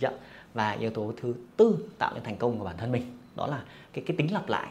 Dạ. 0.00 0.10
và 0.54 0.70
yếu 0.70 0.90
tố 0.90 1.12
thứ 1.20 1.34
tư 1.56 1.76
tạo 1.98 2.14
nên 2.14 2.22
thành 2.22 2.36
công 2.36 2.58
của 2.58 2.64
bản 2.64 2.76
thân 2.78 2.92
mình 2.92 3.18
đó 3.36 3.46
là 3.46 3.62
cái 3.92 4.04
cái 4.06 4.16
tính 4.16 4.32
lặp 4.32 4.48
lại 4.48 4.68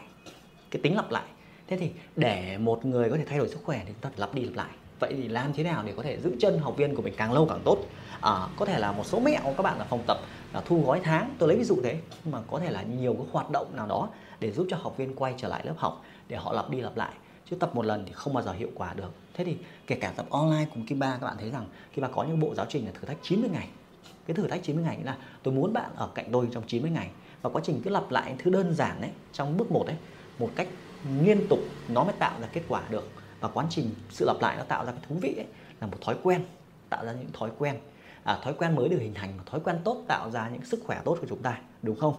cái 0.70 0.82
tính 0.82 0.96
lặp 0.96 1.10
lại. 1.10 1.24
Thế 1.66 1.76
thì 1.76 1.90
để 2.16 2.58
một 2.58 2.84
người 2.84 3.10
có 3.10 3.16
thể 3.16 3.24
thay 3.24 3.38
đổi 3.38 3.48
sức 3.48 3.60
khỏe 3.64 3.82
thì 3.86 3.92
chúng 3.92 4.00
ta 4.00 4.08
phải 4.08 4.18
lặp 4.18 4.34
đi 4.34 4.42
lặp 4.42 4.54
lại 4.54 4.70
vậy 4.98 5.14
thì 5.16 5.28
làm 5.28 5.52
thế 5.52 5.62
nào 5.62 5.82
để 5.86 5.92
có 5.96 6.02
thể 6.02 6.18
giữ 6.20 6.36
chân 6.40 6.58
học 6.58 6.76
viên 6.76 6.94
của 6.94 7.02
mình 7.02 7.14
càng 7.16 7.32
lâu 7.32 7.46
càng 7.46 7.60
tốt? 7.64 7.78
À, 8.20 8.48
có 8.56 8.66
thể 8.66 8.78
là 8.78 8.92
một 8.92 9.06
số 9.06 9.20
mẹo 9.20 9.42
các 9.56 9.62
bạn 9.62 9.78
ở 9.78 9.86
phòng 9.90 10.02
tập 10.06 10.18
là 10.54 10.60
thu 10.60 10.82
gói 10.86 11.00
tháng. 11.04 11.34
Tôi 11.38 11.48
lấy 11.48 11.58
ví 11.58 11.64
dụ 11.64 11.80
thế 11.84 11.98
nhưng 12.24 12.32
mà 12.32 12.38
có 12.50 12.58
thể 12.58 12.70
là 12.70 12.82
nhiều 12.82 13.14
cái 13.14 13.26
hoạt 13.32 13.50
động 13.50 13.76
nào 13.76 13.86
đó 13.86 14.08
để 14.40 14.52
giúp 14.52 14.66
cho 14.70 14.76
học 14.76 14.96
viên 14.96 15.14
quay 15.14 15.34
trở 15.36 15.48
lại 15.48 15.66
lớp 15.66 15.74
học 15.76 16.02
để 16.28 16.36
họ 16.36 16.52
lặp 16.52 16.70
đi 16.70 16.80
lặp 16.80 16.96
lại. 16.96 17.12
Chứ 17.50 17.56
tập 17.56 17.70
một 17.74 17.84
lần 17.84 18.04
thì 18.06 18.12
không 18.12 18.34
bao 18.34 18.42
giờ 18.42 18.52
hiệu 18.52 18.68
quả 18.74 18.94
được. 18.94 19.10
Thế 19.34 19.44
thì 19.44 19.56
kể 19.86 19.96
cả 20.00 20.12
tập 20.16 20.26
online 20.30 20.66
cùng 20.74 20.86
Kim 20.86 20.98
Ba 20.98 21.18
các 21.20 21.26
bạn 21.26 21.36
thấy 21.40 21.50
rằng 21.50 21.66
Kim 21.94 22.02
Ba 22.02 22.08
có 22.08 22.24
những 22.24 22.40
bộ 22.40 22.54
giáo 22.54 22.66
trình 22.68 22.86
là 22.86 22.92
thử 23.00 23.06
thách 23.06 23.18
90 23.22 23.50
ngày. 23.52 23.68
Cái 24.26 24.34
thử 24.34 24.48
thách 24.48 24.62
90 24.62 24.84
ngày 24.84 24.98
là 25.04 25.16
tôi 25.42 25.54
muốn 25.54 25.72
bạn 25.72 25.90
ở 25.96 26.08
cạnh 26.14 26.28
tôi 26.32 26.48
trong 26.52 26.62
90 26.66 26.90
ngày. 26.90 27.10
Và 27.42 27.50
quá 27.50 27.62
trình 27.64 27.80
cứ 27.84 27.90
lặp 27.90 28.10
lại 28.10 28.34
thứ 28.38 28.50
đơn 28.50 28.74
giản 28.74 29.00
đấy 29.00 29.10
trong 29.32 29.56
bước 29.56 29.72
một 29.72 29.84
đấy 29.86 29.96
một 30.38 30.50
cách 30.56 30.68
liên 31.20 31.46
tục 31.48 31.58
nó 31.88 32.04
mới 32.04 32.12
tạo 32.18 32.40
ra 32.40 32.48
kết 32.52 32.62
quả 32.68 32.82
được 32.90 33.08
và 33.40 33.48
quá 33.48 33.64
trình 33.70 33.90
sự 34.10 34.24
lặp 34.24 34.36
lại 34.40 34.56
nó 34.56 34.62
tạo 34.62 34.84
ra 34.84 34.92
cái 34.92 35.00
thú 35.08 35.16
vị 35.20 35.34
ấy, 35.36 35.46
là 35.80 35.86
một 35.86 35.96
thói 36.00 36.16
quen 36.22 36.44
tạo 36.88 37.04
ra 37.04 37.12
những 37.12 37.32
thói 37.32 37.50
quen. 37.58 37.76
À, 38.24 38.38
thói 38.42 38.54
quen 38.54 38.76
mới 38.76 38.88
được 38.88 38.98
hình 39.00 39.14
thành 39.14 39.38
thói 39.46 39.60
quen 39.60 39.76
tốt 39.84 40.04
tạo 40.08 40.30
ra 40.30 40.48
những 40.48 40.64
sức 40.64 40.80
khỏe 40.86 41.00
tốt 41.04 41.18
của 41.20 41.26
chúng 41.28 41.42
ta 41.42 41.58
đúng 41.82 42.00
không? 42.00 42.14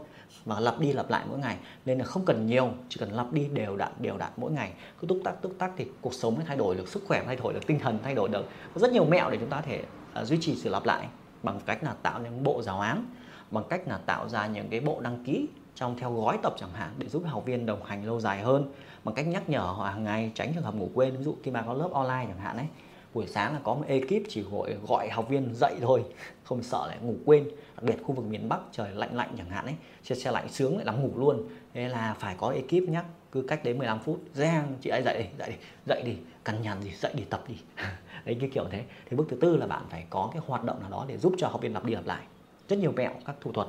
Và 0.46 0.60
lặp 0.60 0.80
đi 0.80 0.94
lặp 0.94 1.10
lại 1.10 1.26
mỗi 1.30 1.40
ngày 1.40 1.58
nên 1.86 2.00
là 2.00 2.06
không 2.06 2.26
cần 2.26 2.46
nhiều 2.46 2.72
chỉ 2.90 2.98
cần 3.00 3.14
lặp 3.14 3.34
đi 3.34 3.48
đều 3.54 3.76
đặn 3.76 3.92
đều 4.00 4.18
đặn 4.18 4.32
mỗi 4.38 4.52
ngày. 4.52 4.74
Cứ 5.00 5.08
túc 5.08 5.22
tắc 5.24 5.42
túc 5.42 5.54
tắc 5.58 5.72
thì 5.78 5.86
cuộc 6.02 6.14
sống 6.14 6.36
mới 6.36 6.46
thay 6.48 6.58
đổi 6.58 6.76
được 6.76 6.88
sức 6.88 7.04
khỏe 7.08 7.24
thay 7.26 7.36
đổi 7.36 7.54
được 7.54 7.68
tinh 7.68 7.80
thần 7.80 8.00
thay 8.04 8.16
đổi 8.16 8.30
được. 8.30 8.46
Có 8.74 8.80
rất 8.80 8.92
nhiều 8.92 9.06
mẹo 9.06 9.30
để 9.30 9.38
chúng 9.38 9.50
ta 9.50 9.58
có 9.58 9.62
thể 9.62 9.84
uh, 10.22 10.28
duy 10.28 10.38
trì 10.42 10.56
sự 10.56 10.70
lặp 10.70 10.86
lại 10.86 11.08
bằng 11.44 11.60
cách 11.66 11.84
là 11.84 11.94
tạo 12.04 12.22
những 12.22 12.44
bộ 12.44 12.62
giáo 12.62 12.80
án 12.80 13.06
bằng 13.52 13.64
cách 13.70 13.88
là 13.88 13.98
tạo 14.06 14.30
ra 14.30 14.48
những 14.48 14.70
cái 14.70 14.80
bộ 14.80 15.00
đăng 15.02 15.24
ký 15.26 15.48
trong 15.78 15.98
theo 15.98 16.14
gói 16.14 16.38
tập 16.44 16.54
chẳng 16.60 16.72
hạn 16.74 16.92
để 16.98 17.08
giúp 17.08 17.24
học 17.26 17.46
viên 17.46 17.66
đồng 17.66 17.84
hành 17.84 18.06
lâu 18.06 18.20
dài 18.20 18.42
hơn, 18.42 18.72
bằng 19.04 19.16
cách 19.16 19.28
nhắc 19.28 19.50
nhở 19.50 19.60
họ 19.60 19.86
hàng 19.86 20.04
ngày 20.04 20.32
tránh 20.36 20.52
trường 20.54 20.64
hợp 20.64 20.76
ngủ 20.76 20.90
quên. 20.94 21.18
Ví 21.18 21.24
dụ 21.24 21.36
khi 21.44 21.52
mà 21.52 21.62
có 21.62 21.74
lớp 21.74 21.90
online 21.92 22.26
chẳng 22.28 22.40
hạn 22.40 22.58
đấy 22.58 22.66
buổi 23.14 23.28
sáng 23.28 23.54
là 23.54 23.60
có 23.64 23.74
một 23.74 23.84
ekip 23.88 24.24
chỉ 24.30 24.42
gọi 24.42 24.76
gọi 24.88 25.10
học 25.10 25.30
viên 25.30 25.54
dậy 25.54 25.76
thôi, 25.82 26.04
không 26.44 26.64
sợ 26.64 26.88
lại 26.88 26.98
ngủ 27.02 27.16
quên. 27.26 27.44
Đặc 27.76 27.84
biệt 27.84 27.96
khu 28.04 28.14
vực 28.14 28.26
miền 28.26 28.50
Bắc 28.50 28.60
trời 28.72 28.92
lạnh 28.94 29.16
lạnh 29.16 29.34
chẳng 29.38 29.50
hạn 29.50 29.66
ấy, 29.66 29.76
xe 30.04 30.16
xe 30.16 30.32
lạnh 30.32 30.50
sướng 30.50 30.76
lại 30.76 30.86
nằm 30.86 31.02
ngủ 31.02 31.12
luôn. 31.16 31.44
Thế 31.74 31.90
là 31.90 32.16
phải 32.20 32.36
có 32.38 32.50
ekip 32.50 32.90
nhắc 32.90 33.06
cứ 33.32 33.42
cách 33.42 33.64
đến 33.64 33.78
15 33.78 34.00
phút. 34.00 34.20
Giang, 34.34 34.76
chị 34.82 34.90
ấy 34.90 35.02
dậy 35.06 35.18
đi 35.18 35.30
dậy 35.40 35.50
đi 35.50 35.56
dậy 35.86 36.02
đi, 36.06 36.16
cằn 36.44 36.62
nhằn 36.62 36.82
gì, 36.82 36.92
dậy 36.92 37.12
đi 37.16 37.24
tập 37.30 37.44
đi. 37.48 37.56
Đấy, 38.26 38.38
cái 38.40 38.50
kiểu 38.54 38.66
thế. 38.72 38.84
Thì 39.10 39.18
bước 39.18 39.26
thứ 39.30 39.38
tư 39.42 39.58
là 39.58 39.68
bạn 39.68 39.84
phải 39.90 40.06
có 40.10 40.30
cái 40.34 40.42
hoạt 40.46 40.64
động 40.64 40.80
nào 40.82 40.90
đó 40.90 41.06
để 41.08 41.18
giúp 41.18 41.34
cho 41.38 41.48
học 41.48 41.62
viên 41.62 41.74
lặp 41.74 41.86
đi 41.86 41.94
lặp 41.96 42.06
lại. 42.06 42.24
Rất 42.70 42.80
nhiều 42.80 42.92
mẹo, 42.96 43.12
các 43.26 43.36
thủ 43.42 43.52
thuật, 43.52 43.68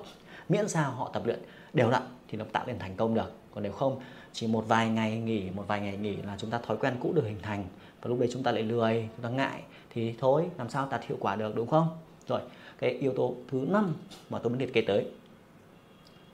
miễn 0.48 0.68
sao 0.68 0.90
họ 0.90 1.10
tập 1.12 1.22
luyện 1.26 1.38
đều 1.72 1.90
đặn 1.90 2.02
thì 2.28 2.38
nó 2.38 2.44
tạo 2.52 2.66
nên 2.66 2.78
thành 2.78 2.96
công 2.96 3.14
được. 3.14 3.32
Còn 3.54 3.62
nếu 3.62 3.72
không 3.72 4.00
chỉ 4.32 4.46
một 4.46 4.64
vài 4.68 4.88
ngày 4.88 5.18
nghỉ 5.18 5.50
một 5.50 5.64
vài 5.66 5.80
ngày 5.80 5.96
nghỉ 5.96 6.16
là 6.16 6.36
chúng 6.38 6.50
ta 6.50 6.58
thói 6.58 6.76
quen 6.76 6.96
cũ 7.00 7.12
được 7.12 7.24
hình 7.24 7.42
thành. 7.42 7.64
Và 8.02 8.08
lúc 8.08 8.20
đấy 8.20 8.28
chúng 8.32 8.42
ta 8.42 8.52
lại 8.52 8.62
lười 8.62 9.08
chúng 9.16 9.24
ta 9.24 9.30
ngại. 9.30 9.62
Thì 9.90 10.14
thôi 10.18 10.50
làm 10.58 10.68
sao 10.68 10.88
đạt 10.90 11.04
hiệu 11.04 11.18
quả 11.20 11.36
được 11.36 11.56
đúng 11.56 11.66
không? 11.66 11.88
Rồi 12.28 12.40
cái 12.78 12.90
yếu 12.90 13.12
tố 13.14 13.34
thứ 13.50 13.66
năm 13.68 13.94
mà 14.30 14.38
tôi 14.38 14.50
muốn 14.50 14.58
liệt 14.58 14.72
kê 14.72 14.80
tới 14.80 15.06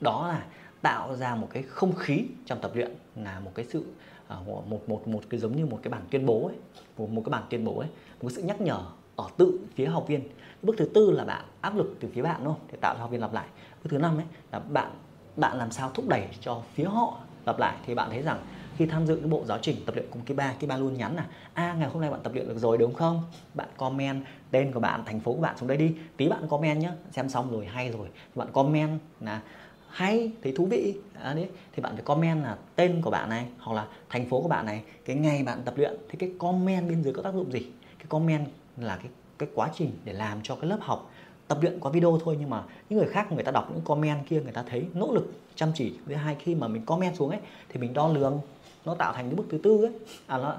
đó 0.01 0.27
là 0.27 0.45
tạo 0.81 1.15
ra 1.15 1.35
một 1.35 1.47
cái 1.51 1.63
không 1.63 1.95
khí 1.95 2.25
trong 2.45 2.59
tập 2.61 2.71
luyện 2.75 2.91
là 3.15 3.39
một 3.39 3.51
cái 3.55 3.65
sự 3.69 3.85
à, 4.27 4.37
một 4.45 4.89
một 4.89 5.07
một 5.07 5.21
cái 5.29 5.39
giống 5.39 5.55
như 5.55 5.65
một 5.65 5.79
cái 5.83 5.91
bản 5.91 6.01
tuyên 6.11 6.25
bố 6.25 6.47
ấy 6.47 6.55
một, 6.97 7.09
một 7.09 7.21
cái 7.25 7.29
bản 7.29 7.43
tuyên 7.49 7.65
bố 7.65 7.79
ấy 7.79 7.87
một 8.21 8.29
cái 8.29 8.35
sự 8.35 8.41
nhắc 8.41 8.61
nhở 8.61 8.81
ở 9.15 9.27
tự 9.37 9.59
phía 9.75 9.85
học 9.85 10.07
viên. 10.07 10.21
Bước 10.61 10.75
thứ 10.77 10.89
tư 10.93 11.11
là 11.11 11.25
bạn 11.25 11.45
áp 11.61 11.75
lực 11.75 11.95
từ 11.99 12.07
phía 12.13 12.21
bạn 12.21 12.41
đúng 12.43 12.53
không? 12.53 12.61
Để 12.71 12.77
tạo 12.81 12.93
cho 12.95 13.01
học 13.01 13.11
viên 13.11 13.21
lặp 13.21 13.33
lại. 13.33 13.47
Bước 13.83 13.89
thứ 13.89 13.97
năm 13.97 14.17
ấy 14.17 14.25
là 14.51 14.59
bạn 14.59 14.91
bạn 15.37 15.57
làm 15.57 15.71
sao 15.71 15.91
thúc 15.93 16.07
đẩy 16.07 16.27
cho 16.41 16.61
phía 16.73 16.83
họ 16.83 17.17
lặp 17.45 17.59
lại? 17.59 17.75
Thì 17.85 17.95
bạn 17.95 18.09
thấy 18.09 18.21
rằng 18.21 18.39
khi 18.77 18.85
tham 18.85 19.05
dự 19.05 19.15
cái 19.15 19.27
bộ 19.27 19.43
giáo 19.45 19.57
trình 19.61 19.75
tập 19.85 19.95
luyện 19.95 20.07
cùng 20.11 20.21
cái 20.25 20.37
ba 20.37 20.53
cái 20.59 20.67
ba 20.67 20.77
luôn 20.77 20.97
nhắn 20.97 21.15
là 21.15 21.25
a 21.53 21.71
à, 21.71 21.75
ngày 21.79 21.89
hôm 21.89 22.01
nay 22.01 22.11
bạn 22.11 22.19
tập 22.23 22.33
luyện 22.33 22.47
được 22.47 22.57
rồi 22.57 22.77
đúng 22.77 22.93
không? 22.93 23.23
Bạn 23.53 23.67
comment 23.77 24.23
tên 24.51 24.71
của 24.71 24.79
bạn 24.79 25.03
thành 25.05 25.19
phố 25.19 25.33
của 25.33 25.41
bạn 25.41 25.57
xuống 25.57 25.67
đây 25.67 25.77
đi. 25.77 25.95
Tí 26.17 26.29
bạn 26.29 26.47
comment 26.49 26.81
nhé 26.81 26.91
xem 27.11 27.29
xong 27.29 27.51
rồi 27.51 27.65
hay 27.65 27.91
rồi. 27.91 28.07
Bạn 28.35 28.47
comment 28.53 28.99
là 29.21 29.41
hay 29.89 30.31
thấy 30.43 30.53
thú 30.57 30.65
vị. 30.65 30.95
À, 31.21 31.33
đấy. 31.33 31.49
Thì 31.73 31.81
bạn 31.81 31.93
phải 31.93 32.03
comment 32.03 32.43
là 32.43 32.57
tên 32.75 33.01
của 33.01 33.09
bạn 33.09 33.29
này 33.29 33.45
hoặc 33.59 33.73
là 33.73 33.87
thành 34.09 34.29
phố 34.29 34.41
của 34.41 34.47
bạn 34.47 34.65
này 34.65 34.83
cái 35.05 35.15
ngày 35.15 35.43
bạn 35.43 35.61
tập 35.65 35.73
luyện. 35.77 35.93
Thì 36.09 36.17
cái 36.17 36.31
comment 36.39 36.89
bên 36.89 37.03
dưới 37.03 37.13
có 37.13 37.21
tác 37.21 37.33
dụng 37.33 37.51
gì? 37.51 37.59
Cái 37.99 38.05
comment 38.09 38.47
là 38.77 38.97
cái 38.97 39.11
cái 39.37 39.49
quá 39.55 39.69
trình 39.75 39.91
để 40.03 40.13
làm 40.13 40.39
cho 40.43 40.55
cái 40.55 40.69
lớp 40.69 40.77
học 40.81 41.11
tập 41.47 41.57
luyện 41.61 41.79
qua 41.79 41.91
video 41.91 42.19
thôi 42.23 42.37
nhưng 42.39 42.49
mà 42.49 42.63
những 42.89 42.99
người 42.99 43.07
khác 43.07 43.31
người 43.31 43.43
ta 43.43 43.51
đọc 43.51 43.71
những 43.71 43.81
comment 43.81 44.27
kia 44.27 44.41
người 44.41 44.51
ta 44.51 44.63
thấy 44.69 44.87
nỗ 44.93 45.13
lực 45.13 45.31
chăm 45.55 45.69
chỉ. 45.75 45.93
Với 46.05 46.17
hai 46.17 46.35
khi 46.39 46.55
mà 46.55 46.67
mình 46.67 46.85
comment 46.85 47.15
xuống 47.15 47.29
ấy 47.29 47.39
thì 47.69 47.79
mình 47.79 47.93
đo 47.93 48.07
lường 48.07 48.39
nó 48.85 48.95
tạo 48.95 49.13
thành 49.13 49.25
cái 49.25 49.35
bước 49.35 49.45
thứ 49.49 49.57
tư 49.63 49.85
ấy. 49.85 49.91
À 50.27 50.37
nó 50.37 50.55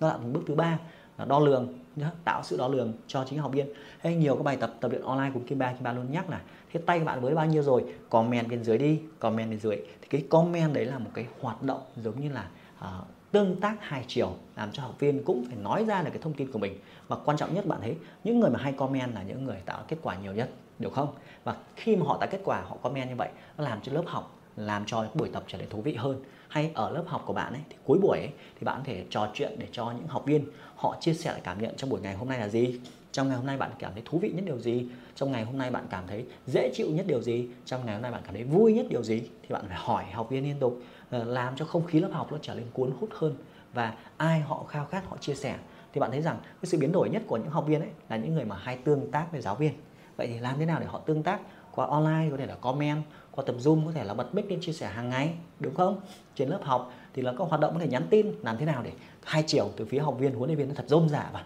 nó 0.00 0.08
tạo 0.08 0.18
thành 0.18 0.32
bước 0.32 0.42
thứ 0.46 0.54
ba 0.54 0.78
là 1.18 1.24
đo 1.24 1.38
lường 1.38 1.68
nhá, 1.96 2.10
tạo 2.24 2.42
sự 2.44 2.56
đo 2.56 2.68
lường 2.68 2.92
cho 3.06 3.24
chính 3.30 3.38
học 3.38 3.52
viên. 3.52 3.66
Hay 4.00 4.16
nhiều 4.16 4.36
các 4.36 4.42
bài 4.42 4.56
tập 4.56 4.74
tập 4.80 4.90
luyện 4.90 5.02
online 5.02 5.30
của 5.34 5.40
Kim 5.46 5.58
Ba 5.58 5.72
Kim 5.72 5.82
Ba 5.82 5.92
luôn 5.92 6.12
nhắc 6.12 6.30
là 6.30 6.40
thế 6.72 6.80
tay 6.86 6.98
các 6.98 7.04
bạn 7.04 7.20
với 7.20 7.34
bao 7.34 7.46
nhiêu 7.46 7.62
rồi? 7.62 7.84
Comment 8.10 8.48
bên 8.48 8.64
dưới 8.64 8.78
đi 8.78 9.00
comment 9.18 9.50
bên 9.50 9.60
dưới. 9.60 9.76
Thì 9.76 10.08
cái 10.10 10.24
comment 10.30 10.74
đấy 10.74 10.84
là 10.84 10.98
một 10.98 11.10
cái 11.14 11.26
hoạt 11.40 11.62
động 11.62 11.80
giống 11.96 12.20
như 12.20 12.28
là 12.28 12.48
uh, 12.78 13.06
tương 13.34 13.60
tác 13.60 13.76
hai 13.80 14.04
chiều 14.08 14.32
làm 14.56 14.72
cho 14.72 14.82
học 14.82 14.94
viên 14.98 15.24
cũng 15.24 15.44
phải 15.48 15.56
nói 15.56 15.84
ra 15.84 16.02
được 16.02 16.10
cái 16.12 16.22
thông 16.22 16.34
tin 16.34 16.52
của 16.52 16.58
mình. 16.58 16.78
Và 17.08 17.16
quan 17.24 17.36
trọng 17.36 17.54
nhất 17.54 17.66
bạn 17.66 17.78
thấy 17.82 17.96
những 18.24 18.40
người 18.40 18.50
mà 18.50 18.58
hay 18.62 18.72
comment 18.72 19.14
là 19.14 19.22
những 19.22 19.44
người 19.44 19.56
tạo 19.66 19.84
kết 19.88 19.96
quả 20.02 20.16
nhiều 20.16 20.32
nhất 20.32 20.50
được 20.78 20.92
không? 20.92 21.08
Và 21.44 21.56
khi 21.76 21.96
mà 21.96 22.06
họ 22.06 22.16
tạo 22.20 22.28
kết 22.32 22.40
quả 22.44 22.60
họ 22.60 22.76
comment 22.82 23.08
như 23.08 23.16
vậy 23.16 23.28
nó 23.58 23.64
làm 23.64 23.78
cho 23.82 23.92
lớp 23.92 24.02
học 24.06 24.38
làm 24.56 24.84
cho 24.86 25.06
buổi 25.14 25.28
tập 25.28 25.44
trở 25.46 25.58
nên 25.58 25.68
thú 25.68 25.82
vị 25.82 25.94
hơn. 25.94 26.22
Hay 26.48 26.70
ở 26.74 26.90
lớp 26.90 27.04
học 27.06 27.22
của 27.26 27.32
bạn 27.32 27.52
ấy 27.52 27.62
thì 27.70 27.76
cuối 27.84 27.98
buổi 28.02 28.18
ấy, 28.18 28.30
thì 28.60 28.64
bạn 28.64 28.78
có 28.78 28.82
thể 28.86 29.04
trò 29.10 29.28
chuyện 29.34 29.52
để 29.58 29.66
cho 29.72 29.84
những 29.84 30.06
học 30.06 30.24
viên 30.26 30.44
họ 30.76 30.96
chia 31.00 31.14
sẻ 31.14 31.32
lại 31.32 31.40
cảm 31.44 31.62
nhận 31.62 31.76
trong 31.76 31.90
buổi 31.90 32.00
ngày 32.00 32.14
hôm 32.14 32.28
nay 32.28 32.38
là 32.38 32.48
gì? 32.48 32.80
Trong 33.14 33.28
ngày 33.28 33.36
hôm 33.36 33.46
nay 33.46 33.56
bạn 33.56 33.70
cảm 33.78 33.92
thấy 33.92 34.02
thú 34.04 34.18
vị 34.18 34.30
nhất 34.30 34.44
điều 34.46 34.58
gì? 34.58 34.86
Trong 35.14 35.32
ngày 35.32 35.44
hôm 35.44 35.58
nay 35.58 35.70
bạn 35.70 35.86
cảm 35.90 36.04
thấy 36.06 36.24
dễ 36.46 36.70
chịu 36.74 36.86
nhất 36.90 37.06
điều 37.06 37.22
gì? 37.22 37.48
Trong 37.64 37.86
ngày 37.86 37.94
hôm 37.94 38.02
nay 38.02 38.10
bạn 38.10 38.22
cảm 38.24 38.34
thấy 38.34 38.44
vui 38.44 38.72
nhất 38.72 38.86
điều 38.90 39.02
gì? 39.02 39.20
Thì 39.20 39.48
bạn 39.48 39.64
phải 39.68 39.76
hỏi 39.76 40.04
học 40.12 40.30
viên 40.30 40.44
liên 40.44 40.56
tục 40.60 40.80
ờ, 41.10 41.24
làm 41.24 41.56
cho 41.56 41.64
không 41.64 41.84
khí 41.84 42.00
lớp 42.00 42.08
học 42.12 42.32
nó 42.32 42.38
trở 42.42 42.54
nên 42.54 42.64
cuốn 42.72 42.92
hút 43.00 43.10
hơn 43.12 43.34
và 43.72 43.94
ai 44.16 44.40
họ 44.40 44.64
khao 44.68 44.86
khát 44.86 45.06
họ 45.08 45.16
chia 45.20 45.34
sẻ. 45.34 45.56
Thì 45.92 46.00
bạn 46.00 46.10
thấy 46.10 46.22
rằng 46.22 46.38
cái 46.42 46.64
sự 46.64 46.78
biến 46.78 46.92
đổi 46.92 47.10
nhất 47.10 47.22
của 47.26 47.36
những 47.36 47.50
học 47.50 47.66
viên 47.66 47.80
ấy 47.80 47.90
là 48.08 48.16
những 48.16 48.34
người 48.34 48.44
mà 48.44 48.56
hay 48.56 48.76
tương 48.76 49.10
tác 49.10 49.32
với 49.32 49.40
giáo 49.40 49.54
viên. 49.54 49.72
Vậy 50.16 50.26
thì 50.26 50.38
làm 50.38 50.58
thế 50.58 50.66
nào 50.66 50.80
để 50.80 50.86
họ 50.86 50.98
tương 50.98 51.22
tác? 51.22 51.40
Qua 51.74 51.86
online 51.86 52.30
có 52.30 52.36
thể 52.36 52.46
là 52.46 52.54
comment, 52.54 53.02
qua 53.30 53.44
tập 53.46 53.56
zoom 53.58 53.86
có 53.86 53.92
thể 53.92 54.04
là 54.04 54.14
bật 54.14 54.34
mic 54.34 54.50
lên 54.50 54.60
chia 54.60 54.72
sẻ 54.72 54.86
hàng 54.86 55.10
ngày, 55.10 55.34
đúng 55.60 55.74
không? 55.74 56.00
Trên 56.34 56.48
lớp 56.48 56.60
học 56.62 56.92
thì 57.14 57.22
là 57.22 57.32
các 57.38 57.48
hoạt 57.48 57.60
động 57.60 57.74
có 57.74 57.80
thể 57.80 57.88
nhắn 57.88 58.06
tin, 58.10 58.32
làm 58.42 58.56
thế 58.56 58.66
nào 58.66 58.82
để 58.82 58.92
hai 59.24 59.42
chiều 59.46 59.70
từ 59.76 59.84
phía 59.84 59.98
học 59.98 60.16
viên 60.18 60.34
huấn 60.34 60.48
luyện 60.48 60.58
viên 60.58 60.68
nó 60.68 60.74
thật 60.74 60.84
rôm 60.88 61.08
rả 61.08 61.30
và 61.32 61.44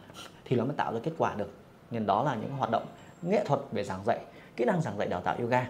thì 0.48 0.56
nó 0.56 0.64
mới 0.64 0.74
tạo 0.76 0.94
ra 0.94 1.00
kết 1.02 1.12
quả 1.18 1.34
được. 1.34 1.52
Nên 1.90 2.06
đó 2.06 2.22
là 2.22 2.34
những 2.34 2.50
hoạt 2.50 2.70
động 2.70 2.86
nghệ 3.22 3.44
thuật 3.44 3.60
về 3.72 3.84
giảng 3.84 4.04
dạy, 4.04 4.20
kỹ 4.56 4.64
năng 4.64 4.82
giảng 4.82 4.98
dạy 4.98 5.08
đào 5.08 5.20
tạo 5.20 5.36
yoga. 5.40 5.68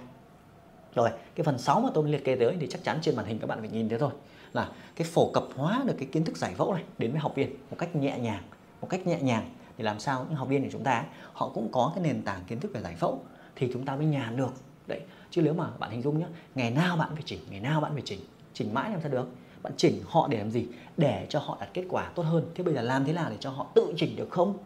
Rồi, 0.94 1.10
cái 1.34 1.44
phần 1.44 1.58
6 1.58 1.80
mà 1.80 1.88
tôi 1.94 2.08
liệt 2.08 2.24
kê 2.24 2.36
tới 2.36 2.56
thì 2.60 2.66
chắc 2.70 2.84
chắn 2.84 2.98
trên 3.02 3.16
màn 3.16 3.26
hình 3.26 3.38
các 3.38 3.46
bạn 3.46 3.60
phải 3.60 3.68
nhìn 3.68 3.88
thấy 3.88 3.98
thôi, 3.98 4.10
là 4.52 4.70
cái 4.96 5.08
phổ 5.10 5.30
cập 5.32 5.44
hóa 5.56 5.82
được 5.86 5.94
cái 5.98 6.08
kiến 6.12 6.24
thức 6.24 6.36
giải 6.36 6.54
phẫu 6.54 6.74
này 6.74 6.84
đến 6.98 7.10
với 7.10 7.20
học 7.20 7.32
viên 7.34 7.50
một 7.70 7.76
cách 7.78 7.96
nhẹ 7.96 8.18
nhàng, 8.18 8.42
một 8.80 8.88
cách 8.90 9.06
nhẹ 9.06 9.18
nhàng. 9.20 9.54
Để 9.76 9.84
làm 9.84 10.00
sao 10.00 10.26
những 10.28 10.38
học 10.38 10.48
viên 10.48 10.64
của 10.64 10.70
chúng 10.72 10.84
ta, 10.84 11.04
họ 11.32 11.50
cũng 11.54 11.68
có 11.72 11.92
cái 11.94 12.04
nền 12.04 12.22
tảng 12.22 12.44
kiến 12.46 12.60
thức 12.60 12.70
về 12.74 12.82
giải 12.82 12.94
phẫu 12.94 13.22
thì 13.56 13.70
chúng 13.72 13.84
ta 13.84 13.96
mới 13.96 14.06
nhàn 14.06 14.36
được. 14.36 14.52
Đấy, 14.86 15.00
chứ 15.30 15.42
nếu 15.42 15.54
mà 15.54 15.70
bạn 15.78 15.90
hình 15.90 16.02
dung 16.02 16.18
nhé 16.18 16.26
ngày 16.54 16.70
nào 16.70 16.96
bạn 16.96 17.10
phải 17.12 17.22
chỉnh, 17.26 17.40
ngày 17.50 17.60
nào 17.60 17.80
bạn 17.80 17.92
phải 17.92 18.02
chỉnh 18.04 18.20
chỉnh 18.54 18.74
mãi 18.74 18.90
làm 18.90 19.00
sao 19.00 19.10
được? 19.10 19.28
Bạn 19.62 19.72
chỉnh 19.76 20.02
họ 20.06 20.28
để 20.30 20.38
làm 20.38 20.50
gì? 20.50 20.66
Để 20.96 21.26
cho 21.28 21.38
họ 21.38 21.56
đạt 21.60 21.68
kết 21.74 21.84
quả 21.88 22.12
tốt 22.14 22.22
hơn. 22.22 22.44
Thế 22.54 22.64
bây 22.64 22.74
giờ 22.74 22.82
làm 22.82 23.04
thế 23.04 23.12
nào 23.12 23.30
để 23.30 23.36
cho 23.40 23.50
họ 23.50 23.66
tự 23.74 23.92
chỉnh 23.96 24.16
được 24.16 24.30
không? 24.30 24.58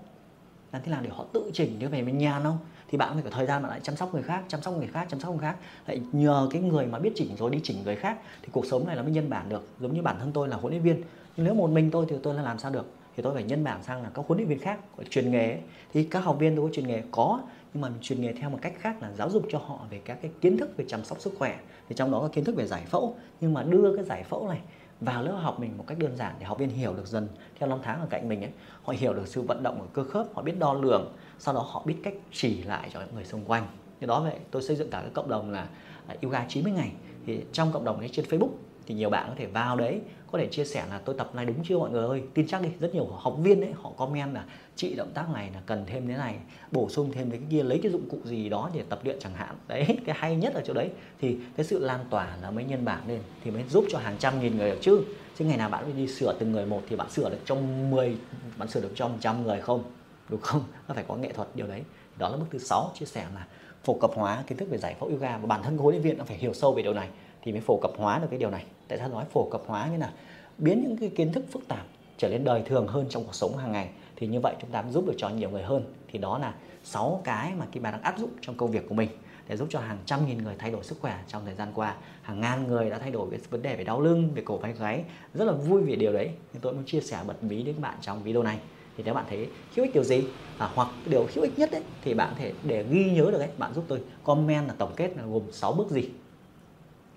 Làm 0.73 0.83
thế 0.85 0.93
nào 0.93 1.01
để 1.03 1.11
họ 1.13 1.25
tự 1.33 1.51
chỉnh 1.55 1.77
nếu 1.79 1.89
về 1.89 2.03
mình 2.03 2.19
nhàn 2.19 2.43
không 2.43 2.59
thì 2.93 2.99
bạn 2.99 3.15
phải 3.15 3.23
có 3.23 3.31
thời 3.31 3.47
gian 3.47 3.63
bạn 3.63 3.71
lại 3.71 3.81
chăm 3.83 3.97
sóc 3.97 4.15
người 4.15 4.23
khác, 4.23 4.45
chăm 4.49 4.63
sóc 4.63 4.77
người 4.77 4.87
khác, 4.87 5.07
chăm 5.11 5.21
sóc 5.21 5.31
người 5.31 5.41
khác. 5.41 5.57
Lại 5.87 6.01
nhờ 6.13 6.49
cái 6.51 6.63
người 6.63 6.87
mà 6.87 6.99
biết 6.99 7.13
chỉnh 7.15 7.37
rồi 7.37 7.51
đi 7.51 7.61
chỉnh 7.63 7.77
người 7.85 7.97
khác. 7.97 8.19
Thì 8.43 8.49
cuộc 8.53 8.67
sống 8.67 8.87
này 8.87 8.97
nó 8.97 9.03
mới 9.03 9.13
nhân 9.13 9.31
bản 9.31 9.49
được. 9.49 9.69
Giống 9.81 9.95
như 9.95 10.03
bản 10.03 10.17
thân 10.19 10.33
tôi 10.33 10.49
là 10.49 10.57
huấn 10.57 10.73
luyện 10.73 10.83
viên. 10.83 11.03
Nhưng 11.37 11.47
nếu 11.47 11.55
một 11.55 11.71
mình 11.71 11.91
tôi 11.91 12.07
thì 12.09 12.17
tôi 12.23 12.35
là 12.35 12.43
làm 12.43 12.59
sao 12.59 12.71
được? 12.71 12.87
Thì 13.17 13.23
tôi 13.23 13.35
phải 13.35 13.43
nhân 13.43 13.65
bản 13.65 13.83
sang 13.83 14.03
là 14.03 14.11
các 14.15 14.25
huấn 14.27 14.39
luyện 14.39 14.49
viên 14.49 14.59
khác 14.59 14.79
truyền 15.11 15.31
nghề 15.31 15.51
ấy. 15.51 15.61
thì 15.93 16.05
các 16.05 16.21
học 16.21 16.37
viên 16.39 16.57
tôi 16.57 16.69
có 16.69 16.75
truyền 16.75 16.87
nghề? 16.87 17.03
Có. 17.11 17.41
Nhưng 17.75 17.81
mà 17.81 17.89
mình 17.89 17.99
truyền 18.03 18.21
nghề 18.21 18.33
theo 18.33 18.51
một 18.51 18.59
cách 18.63 18.73
khác 18.79 19.03
là 19.03 19.13
giáo 19.13 19.31
dục 19.31 19.43
cho 19.51 19.59
họ 19.59 19.87
về 19.91 20.01
các 20.05 20.19
cái 20.23 20.31
kiến 20.41 20.59
thức 20.59 20.77
về 20.77 20.85
chăm 20.89 21.05
sóc 21.05 21.21
sức 21.21 21.33
khỏe. 21.39 21.59
Thì 21.89 21.95
trong 21.95 22.11
đó 22.11 22.21
có 22.21 22.29
kiến 22.29 22.45
thức 22.45 22.57
về 22.57 22.67
giải 22.67 22.83
phẫu. 22.87 23.17
Nhưng 23.41 23.55
mà 23.55 23.63
đưa 23.63 23.97
cái 23.97 24.05
giải 24.05 24.25
phẫu 24.25 24.49
này 24.49 24.61
vào 25.05 25.23
lớp 25.23 25.33
học 25.33 25.61
mình 25.61 25.79
một 25.79 25.85
cách 25.87 25.99
đơn 25.99 26.17
giản 26.17 26.35
để 26.39 26.47
học 26.47 26.59
viên 26.59 26.71
hiểu 26.71 26.95
được 26.95 27.07
dần. 27.07 27.29
Theo 27.59 27.69
năm 27.69 27.79
tháng 27.83 28.01
ở 28.01 28.07
cạnh 28.11 28.29
mình 28.29 28.41
ấy, 28.45 28.51
họ 28.83 28.95
hiểu 28.97 29.13
được 29.13 29.29
sự 29.29 29.43
vận 29.43 29.63
động 29.63 29.79
của 29.81 29.87
cơ 29.93 30.05
khớp, 30.11 30.27
họ 30.35 30.43
biết 30.43 30.59
đo 30.59 30.75
lường, 30.75 31.13
sau 31.39 31.55
đó 31.55 31.61
họ 31.61 31.83
biết 31.87 31.97
cách 32.03 32.15
chỉ 32.33 32.63
lại 32.63 32.91
cho 32.93 33.01
những 33.01 33.15
người 33.15 33.25
xung 33.25 33.45
quanh. 33.45 33.67
Như 34.01 34.07
đó 34.07 34.21
vậy, 34.21 34.37
tôi 34.51 34.63
xây 34.63 34.77
dựng 34.77 34.91
cả 34.91 35.01
cái 35.01 35.11
cộng 35.15 35.29
đồng 35.29 35.51
là 35.51 35.69
à, 36.07 36.15
yoga 36.23 36.45
90 36.49 36.73
ngày. 36.73 36.93
Thì 37.27 37.45
trong 37.53 37.73
cộng 37.73 37.85
đồng 37.85 37.99
ấy, 37.99 38.09
trên 38.09 38.25
Facebook 38.25 38.51
thì 38.87 38.95
nhiều 38.95 39.11
bạn 39.11 39.27
có 39.29 39.35
thể 39.39 39.47
vào 39.47 39.77
đấy, 39.77 40.01
có 40.33 40.39
thể 40.39 40.47
chia 40.47 40.65
sẻ 40.65 40.87
là 40.91 40.99
tôi 40.99 41.15
tập 41.19 41.35
này 41.35 41.47
đúng 41.47 41.57
chưa 41.65 41.79
mọi 41.79 41.91
người 41.91 42.07
ơi? 42.07 42.23
Tin 42.35 42.47
chắc 42.47 42.63
đi. 42.63 42.69
Rất 42.81 42.95
nhiều 42.95 43.07
học 43.07 43.35
viên 43.39 43.61
đấy, 43.61 43.71
họ 43.83 43.91
comment 43.97 44.35
là 44.35 44.45
chị 44.77 44.95
động 44.95 45.11
tác 45.15 45.31
này 45.31 45.51
là 45.55 45.61
cần 45.67 45.85
thêm 45.87 46.09
thế 46.09 46.17
này, 46.17 46.37
bổ 46.71 46.89
sung 46.89 47.13
thêm 47.13 47.31
cái 47.31 47.41
kia, 47.51 47.63
lấy 47.63 47.81
cái 47.83 47.93
dụng 47.93 48.09
cụ 48.11 48.19
gì 48.25 48.49
đó 48.49 48.71
để 48.75 48.83
tập 48.89 49.01
luyện 49.05 49.17
chẳng 49.21 49.35
hạn. 49.35 49.57
Đấy, 49.69 49.99
cái 50.07 50.17
hay 50.19 50.37
nhất 50.37 50.55
ở 50.55 50.63
chỗ 50.65 50.75
đấy. 50.75 50.91
Thì 51.21 51.37
cái 51.57 51.67
sự 51.67 51.79
lan 51.79 52.01
tỏa 52.11 52.37
là 52.43 52.51
mới 52.51 52.65
nhân 52.65 52.85
bản 52.85 53.03
lên 53.09 53.21
thì 53.45 53.51
mới 53.51 53.65
giúp 53.71 53.85
cho 53.91 53.99
hàng 53.99 54.17
trăm 54.19 54.41
nghìn 54.41 54.57
người 54.57 54.71
được 54.71 54.79
chứ. 54.81 55.01
Chứ 55.39 55.45
ngày 55.45 55.57
nào 55.57 55.69
bạn 55.69 55.97
đi 55.97 56.09
sửa 56.09 56.35
từng 56.39 56.53
người 56.53 56.67
một 56.67 56.83
thì 56.89 56.97
bạn 56.97 57.11
sửa 57.11 57.31
được 57.31 57.41
trong 57.45 57.91
10 57.91 58.17
bạn 58.57 58.69
sửa 58.69 58.81
được 58.81 58.93
trong 58.95 59.19
trăm 59.21 59.43
người 59.43 59.61
không? 59.61 59.85
Đúng 60.29 60.41
không? 60.41 60.63
Nó 60.89 60.95
phải 60.95 61.05
có 61.09 61.17
nghệ 61.17 61.33
thuật 61.33 61.49
điều 61.55 61.67
đấy. 61.67 61.83
Đó 62.19 62.29
là 62.29 62.37
bước 62.37 62.47
thứ 62.51 62.59
sáu, 62.59 62.91
chia 62.99 63.07
sẻ 63.07 63.27
là 63.35 63.47
phổ 63.85 63.95
cập 63.95 64.11
hóa 64.15 64.45
kiến 64.47 64.59
thức 64.59 64.69
về 64.71 64.79
giải 64.79 64.97
phẫu 65.01 65.09
yoga. 65.09 65.39
Và 65.39 65.47
bản 65.47 65.63
thân 65.63 65.79
huấn 65.79 65.95
luyện 65.95 66.03
viên 66.03 66.19
nó 66.19 66.25
phải 66.25 66.37
hiểu 66.37 66.55
sâu 66.55 66.73
về 66.73 66.83
điều 66.83 66.95
này 66.95 67.09
thì 67.43 67.53
mới 67.53 67.61
phổ 67.61 67.79
cập 67.83 67.93
hóa 67.97 68.19
được 68.19 68.27
cái 68.31 68.39
điều 68.39 68.51
này. 68.51 68.65
Tại 68.89 68.99
sao 68.99 69.09
nói 69.09 69.25
phổ 69.33 69.49
cập 69.51 69.63
hóa 69.67 69.89
như 69.93 69.97
là 69.97 70.13
biến 70.59 70.83
những 70.83 70.97
cái 70.97 71.09
kiến 71.09 71.33
thức 71.33 71.45
phức 71.51 71.69
tạp 71.69 71.87
trở 72.19 72.29
nên 72.29 72.45
đời 72.45 72.63
thường 72.67 72.87
hơn 72.87 73.07
trong 73.09 73.25
cuộc 73.25 73.35
sống 73.35 73.57
hàng 73.57 73.73
ngày 73.73 73.89
thì 74.17 74.27
như 74.27 74.41
vậy 74.41 74.55
chúng 74.61 74.71
ta 74.71 74.85
giúp 74.91 75.07
được 75.07 75.15
cho 75.17 75.29
nhiều 75.29 75.51
người 75.51 75.63
hơn. 75.63 75.85
Thì 76.09 76.19
đó 76.19 76.39
là 76.39 76.55
6 76.85 77.21
cái 77.25 77.53
mà 77.59 77.67
Kim 77.73 77.83
Ba 77.83 77.91
đang 77.91 78.03
áp 78.03 78.19
dụng 78.19 78.31
trong 78.41 78.57
công 78.57 78.71
việc 78.71 78.89
của 78.89 78.95
mình 78.95 79.09
để 79.49 79.57
giúp 79.57 79.69
cho 79.71 79.81
hàng 79.81 79.99
trăm 80.07 80.27
nghìn 80.27 80.39
người 80.39 80.55
thay 80.59 80.71
đổi 80.71 80.85
sức 80.85 80.99
khỏe 81.01 81.19
trong 81.29 81.45
thời 81.45 81.55
gian 81.55 81.69
qua. 81.75 81.97
Hàng 82.23 82.41
ngàn 82.41 82.67
người 82.67 82.91
đã 82.91 82.99
thay 82.99 83.11
đổi 83.11 83.29
về 83.31 83.39
vấn 83.51 83.63
đề 83.63 83.77
về 83.77 83.85
đau 83.85 84.01
lưng 84.01 84.31
về 84.35 84.43
cổ 84.45 84.57
vai 84.57 84.73
gáy. 84.73 85.05
Rất 85.35 85.45
là 85.45 85.53
vui 85.53 85.83
vì 85.83 85.97
điều 85.97 86.13
đấy 86.13 86.31
thì 86.53 86.59
tôi 86.63 86.73
muốn 86.73 86.85
chia 86.85 87.01
sẻ 87.01 87.19
bật 87.27 87.45
mí 87.45 87.63
đến 87.63 87.75
các 87.75 87.81
bạn 87.81 87.99
trong 88.01 88.23
video 88.23 88.43
này. 88.43 88.59
Thì 88.97 89.03
nếu 89.07 89.15
bạn 89.15 89.25
thấy 89.29 89.49
hữu 89.77 89.85
ích 89.85 89.95
điều 89.95 90.05
gì 90.05 90.25
à, 90.59 90.71
hoặc 90.75 90.89
điều 91.07 91.27
hữu 91.35 91.45
ích 91.45 91.59
nhất 91.59 91.71
đấy 91.73 91.83
thì 92.03 92.15
bạn 92.15 92.29
có 92.31 92.37
thể 92.39 92.53
để 92.63 92.85
ghi 92.91 93.11
nhớ 93.11 93.31
được 93.31 93.39
đấy 93.39 93.49
bạn 93.59 93.75
giúp 93.75 93.85
tôi 93.89 94.01
comment 94.25 94.69
là 94.69 94.75
tổng 94.79 94.93
kết 94.97 95.17
là 95.17 95.23
gồm 95.27 95.43
6 95.53 95.73
bước 95.73 95.91
gì. 95.91 96.09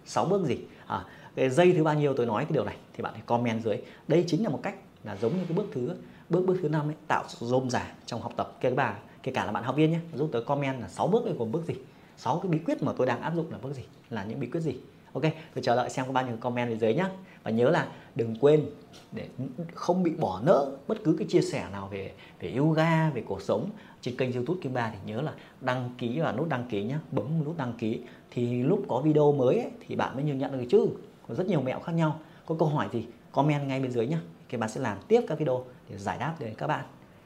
6 0.06 0.26
bước 0.26 0.46
gì? 0.46 0.58
À, 0.88 1.06
cái 1.36 1.50
dây 1.50 1.74
thứ 1.74 1.84
bao 1.84 1.96
nhiêu 1.96 2.14
tôi 2.14 2.26
nói 2.26 2.46
cái 2.46 2.54
điều 2.54 2.64
này 2.64 2.78
thì 2.94 3.04
bạn 3.04 3.14
hãy 3.14 3.24
comment 3.26 3.64
dưới. 3.64 3.78
Đây 4.08 4.26
chính 4.28 4.44
là 4.44 4.50
một 4.50 4.60
cách 4.64 4.76
là 5.04 5.18
giống 5.22 5.38
như 5.38 5.44
cái 5.48 5.58
bước 5.58 5.66
thứ 5.74 5.96
bước 6.30 6.46
bước 6.46 6.58
thứ 6.62 6.70
năm 6.70 6.88
ấy 6.88 6.96
tạo 7.08 7.24
sự 7.28 7.46
rôm 7.46 7.70
giả 7.70 7.94
trong 8.06 8.22
học 8.22 8.34
tập. 8.38 8.58
Kể 8.62 8.74
cả 8.78 9.00
kể 9.24 9.32
cả 9.32 9.46
là 9.46 9.52
bạn 9.52 9.64
học 9.64 9.76
viên 9.76 9.92
nhé 9.92 10.00
giúp 10.14 10.30
tôi 10.32 10.44
comment 10.44 10.82
là 10.82 10.88
6 10.88 11.08
bước 11.08 11.26
này 11.26 11.34
gồm 11.38 11.52
bước 11.52 11.66
gì? 11.68 11.74
6 12.18 12.40
cái 12.40 12.52
bí 12.52 12.60
quyết 12.66 12.84
mà 12.84 12.94
tôi 12.98 13.08
đang 13.08 13.22
áp 13.22 13.36
dụng 13.36 13.52
là 13.52 13.58
bước 13.62 13.74
gì? 13.74 13.84
Là 14.10 14.24
những 14.24 14.40
bí 14.40 14.48
quyết 14.48 14.62
gì? 14.62 14.76
Ok 15.16 15.34
tôi 15.54 15.64
chờ 15.64 15.76
đợi 15.76 15.90
xem 15.90 16.06
có 16.06 16.12
bao 16.12 16.28
nhiêu 16.28 16.38
comment 16.38 16.70
ở 16.70 16.76
dưới 16.76 16.94
nhé 16.94 17.06
và 17.44 17.52
nhớ 17.52 17.70
là 17.70 17.88
đừng 18.16 18.36
quên 18.42 18.66
để 19.12 19.28
không 19.74 20.04
bị 20.04 20.12
bỏ 20.12 20.42
nỡ 20.46 20.72
bất 20.88 20.98
cứ 21.04 21.16
cái 21.20 21.28
chia 21.28 21.42
sẻ 21.42 21.66
nào 21.72 21.88
về 21.88 22.12
về 22.40 22.54
yoga 22.58 23.10
về 23.10 23.24
cuộc 23.28 23.42
sống. 23.42 23.70
Trên 24.02 24.18
kênh 24.18 24.34
youtube 24.34 24.60
kim 24.62 24.74
ba 24.74 24.92
thì 24.92 25.14
nhớ 25.14 25.22
là 25.22 25.34
đăng 25.62 25.90
ký 25.98 26.20
và 26.20 26.32
nút 26.32 26.50
đăng 26.50 26.68
ký 26.70 26.84
nhé 26.84 26.98
bấm 27.12 27.44
nút 27.46 27.58
đăng 27.58 27.74
ký. 27.74 28.02
Thì 28.32 28.64
lúc 28.64 28.84
có 28.88 29.02
video 29.02 29.32
mới 29.32 29.60
ấy, 29.60 29.72
thì 29.88 29.96
bạn 29.96 30.16
mới 30.16 30.24
nhận 30.24 30.38
nhận 30.38 30.58
được 30.58 30.66
chứ. 30.70 30.88
Có 31.28 31.36
rất 31.36 31.48
nhiều 31.48 31.62
mẹo 31.62 31.80
khác 31.80 31.92
nhau. 31.92 32.20
Có 32.46 32.56
câu 32.60 32.68
hỏi 32.68 32.88
gì 32.92 33.06
comment 33.32 33.68
ngay 33.68 33.80
bên 33.80 33.92
dưới 33.92 34.08
nhé 34.08 34.18
kim 34.50 34.60
ba 34.60 34.68
sẽ 34.68 34.82
làm 34.82 34.98
tiếp 35.08 35.22
các 35.28 35.40
video 35.40 35.66
để 35.90 35.98
giải 35.98 36.18
đáp 36.18 36.36
đến 36.40 36.56
các 36.58 36.68
bạn. 36.68 36.86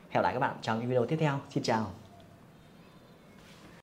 Hẹn 0.09 0.23
lại 0.23 0.33
các 0.33 0.39
bạn 0.39 0.55
trong 0.61 0.79
những 0.79 0.89
video 0.89 1.05
tiếp 1.05 1.17
theo. 1.19 1.39
Xin 1.49 1.63
chào. 1.63 2.08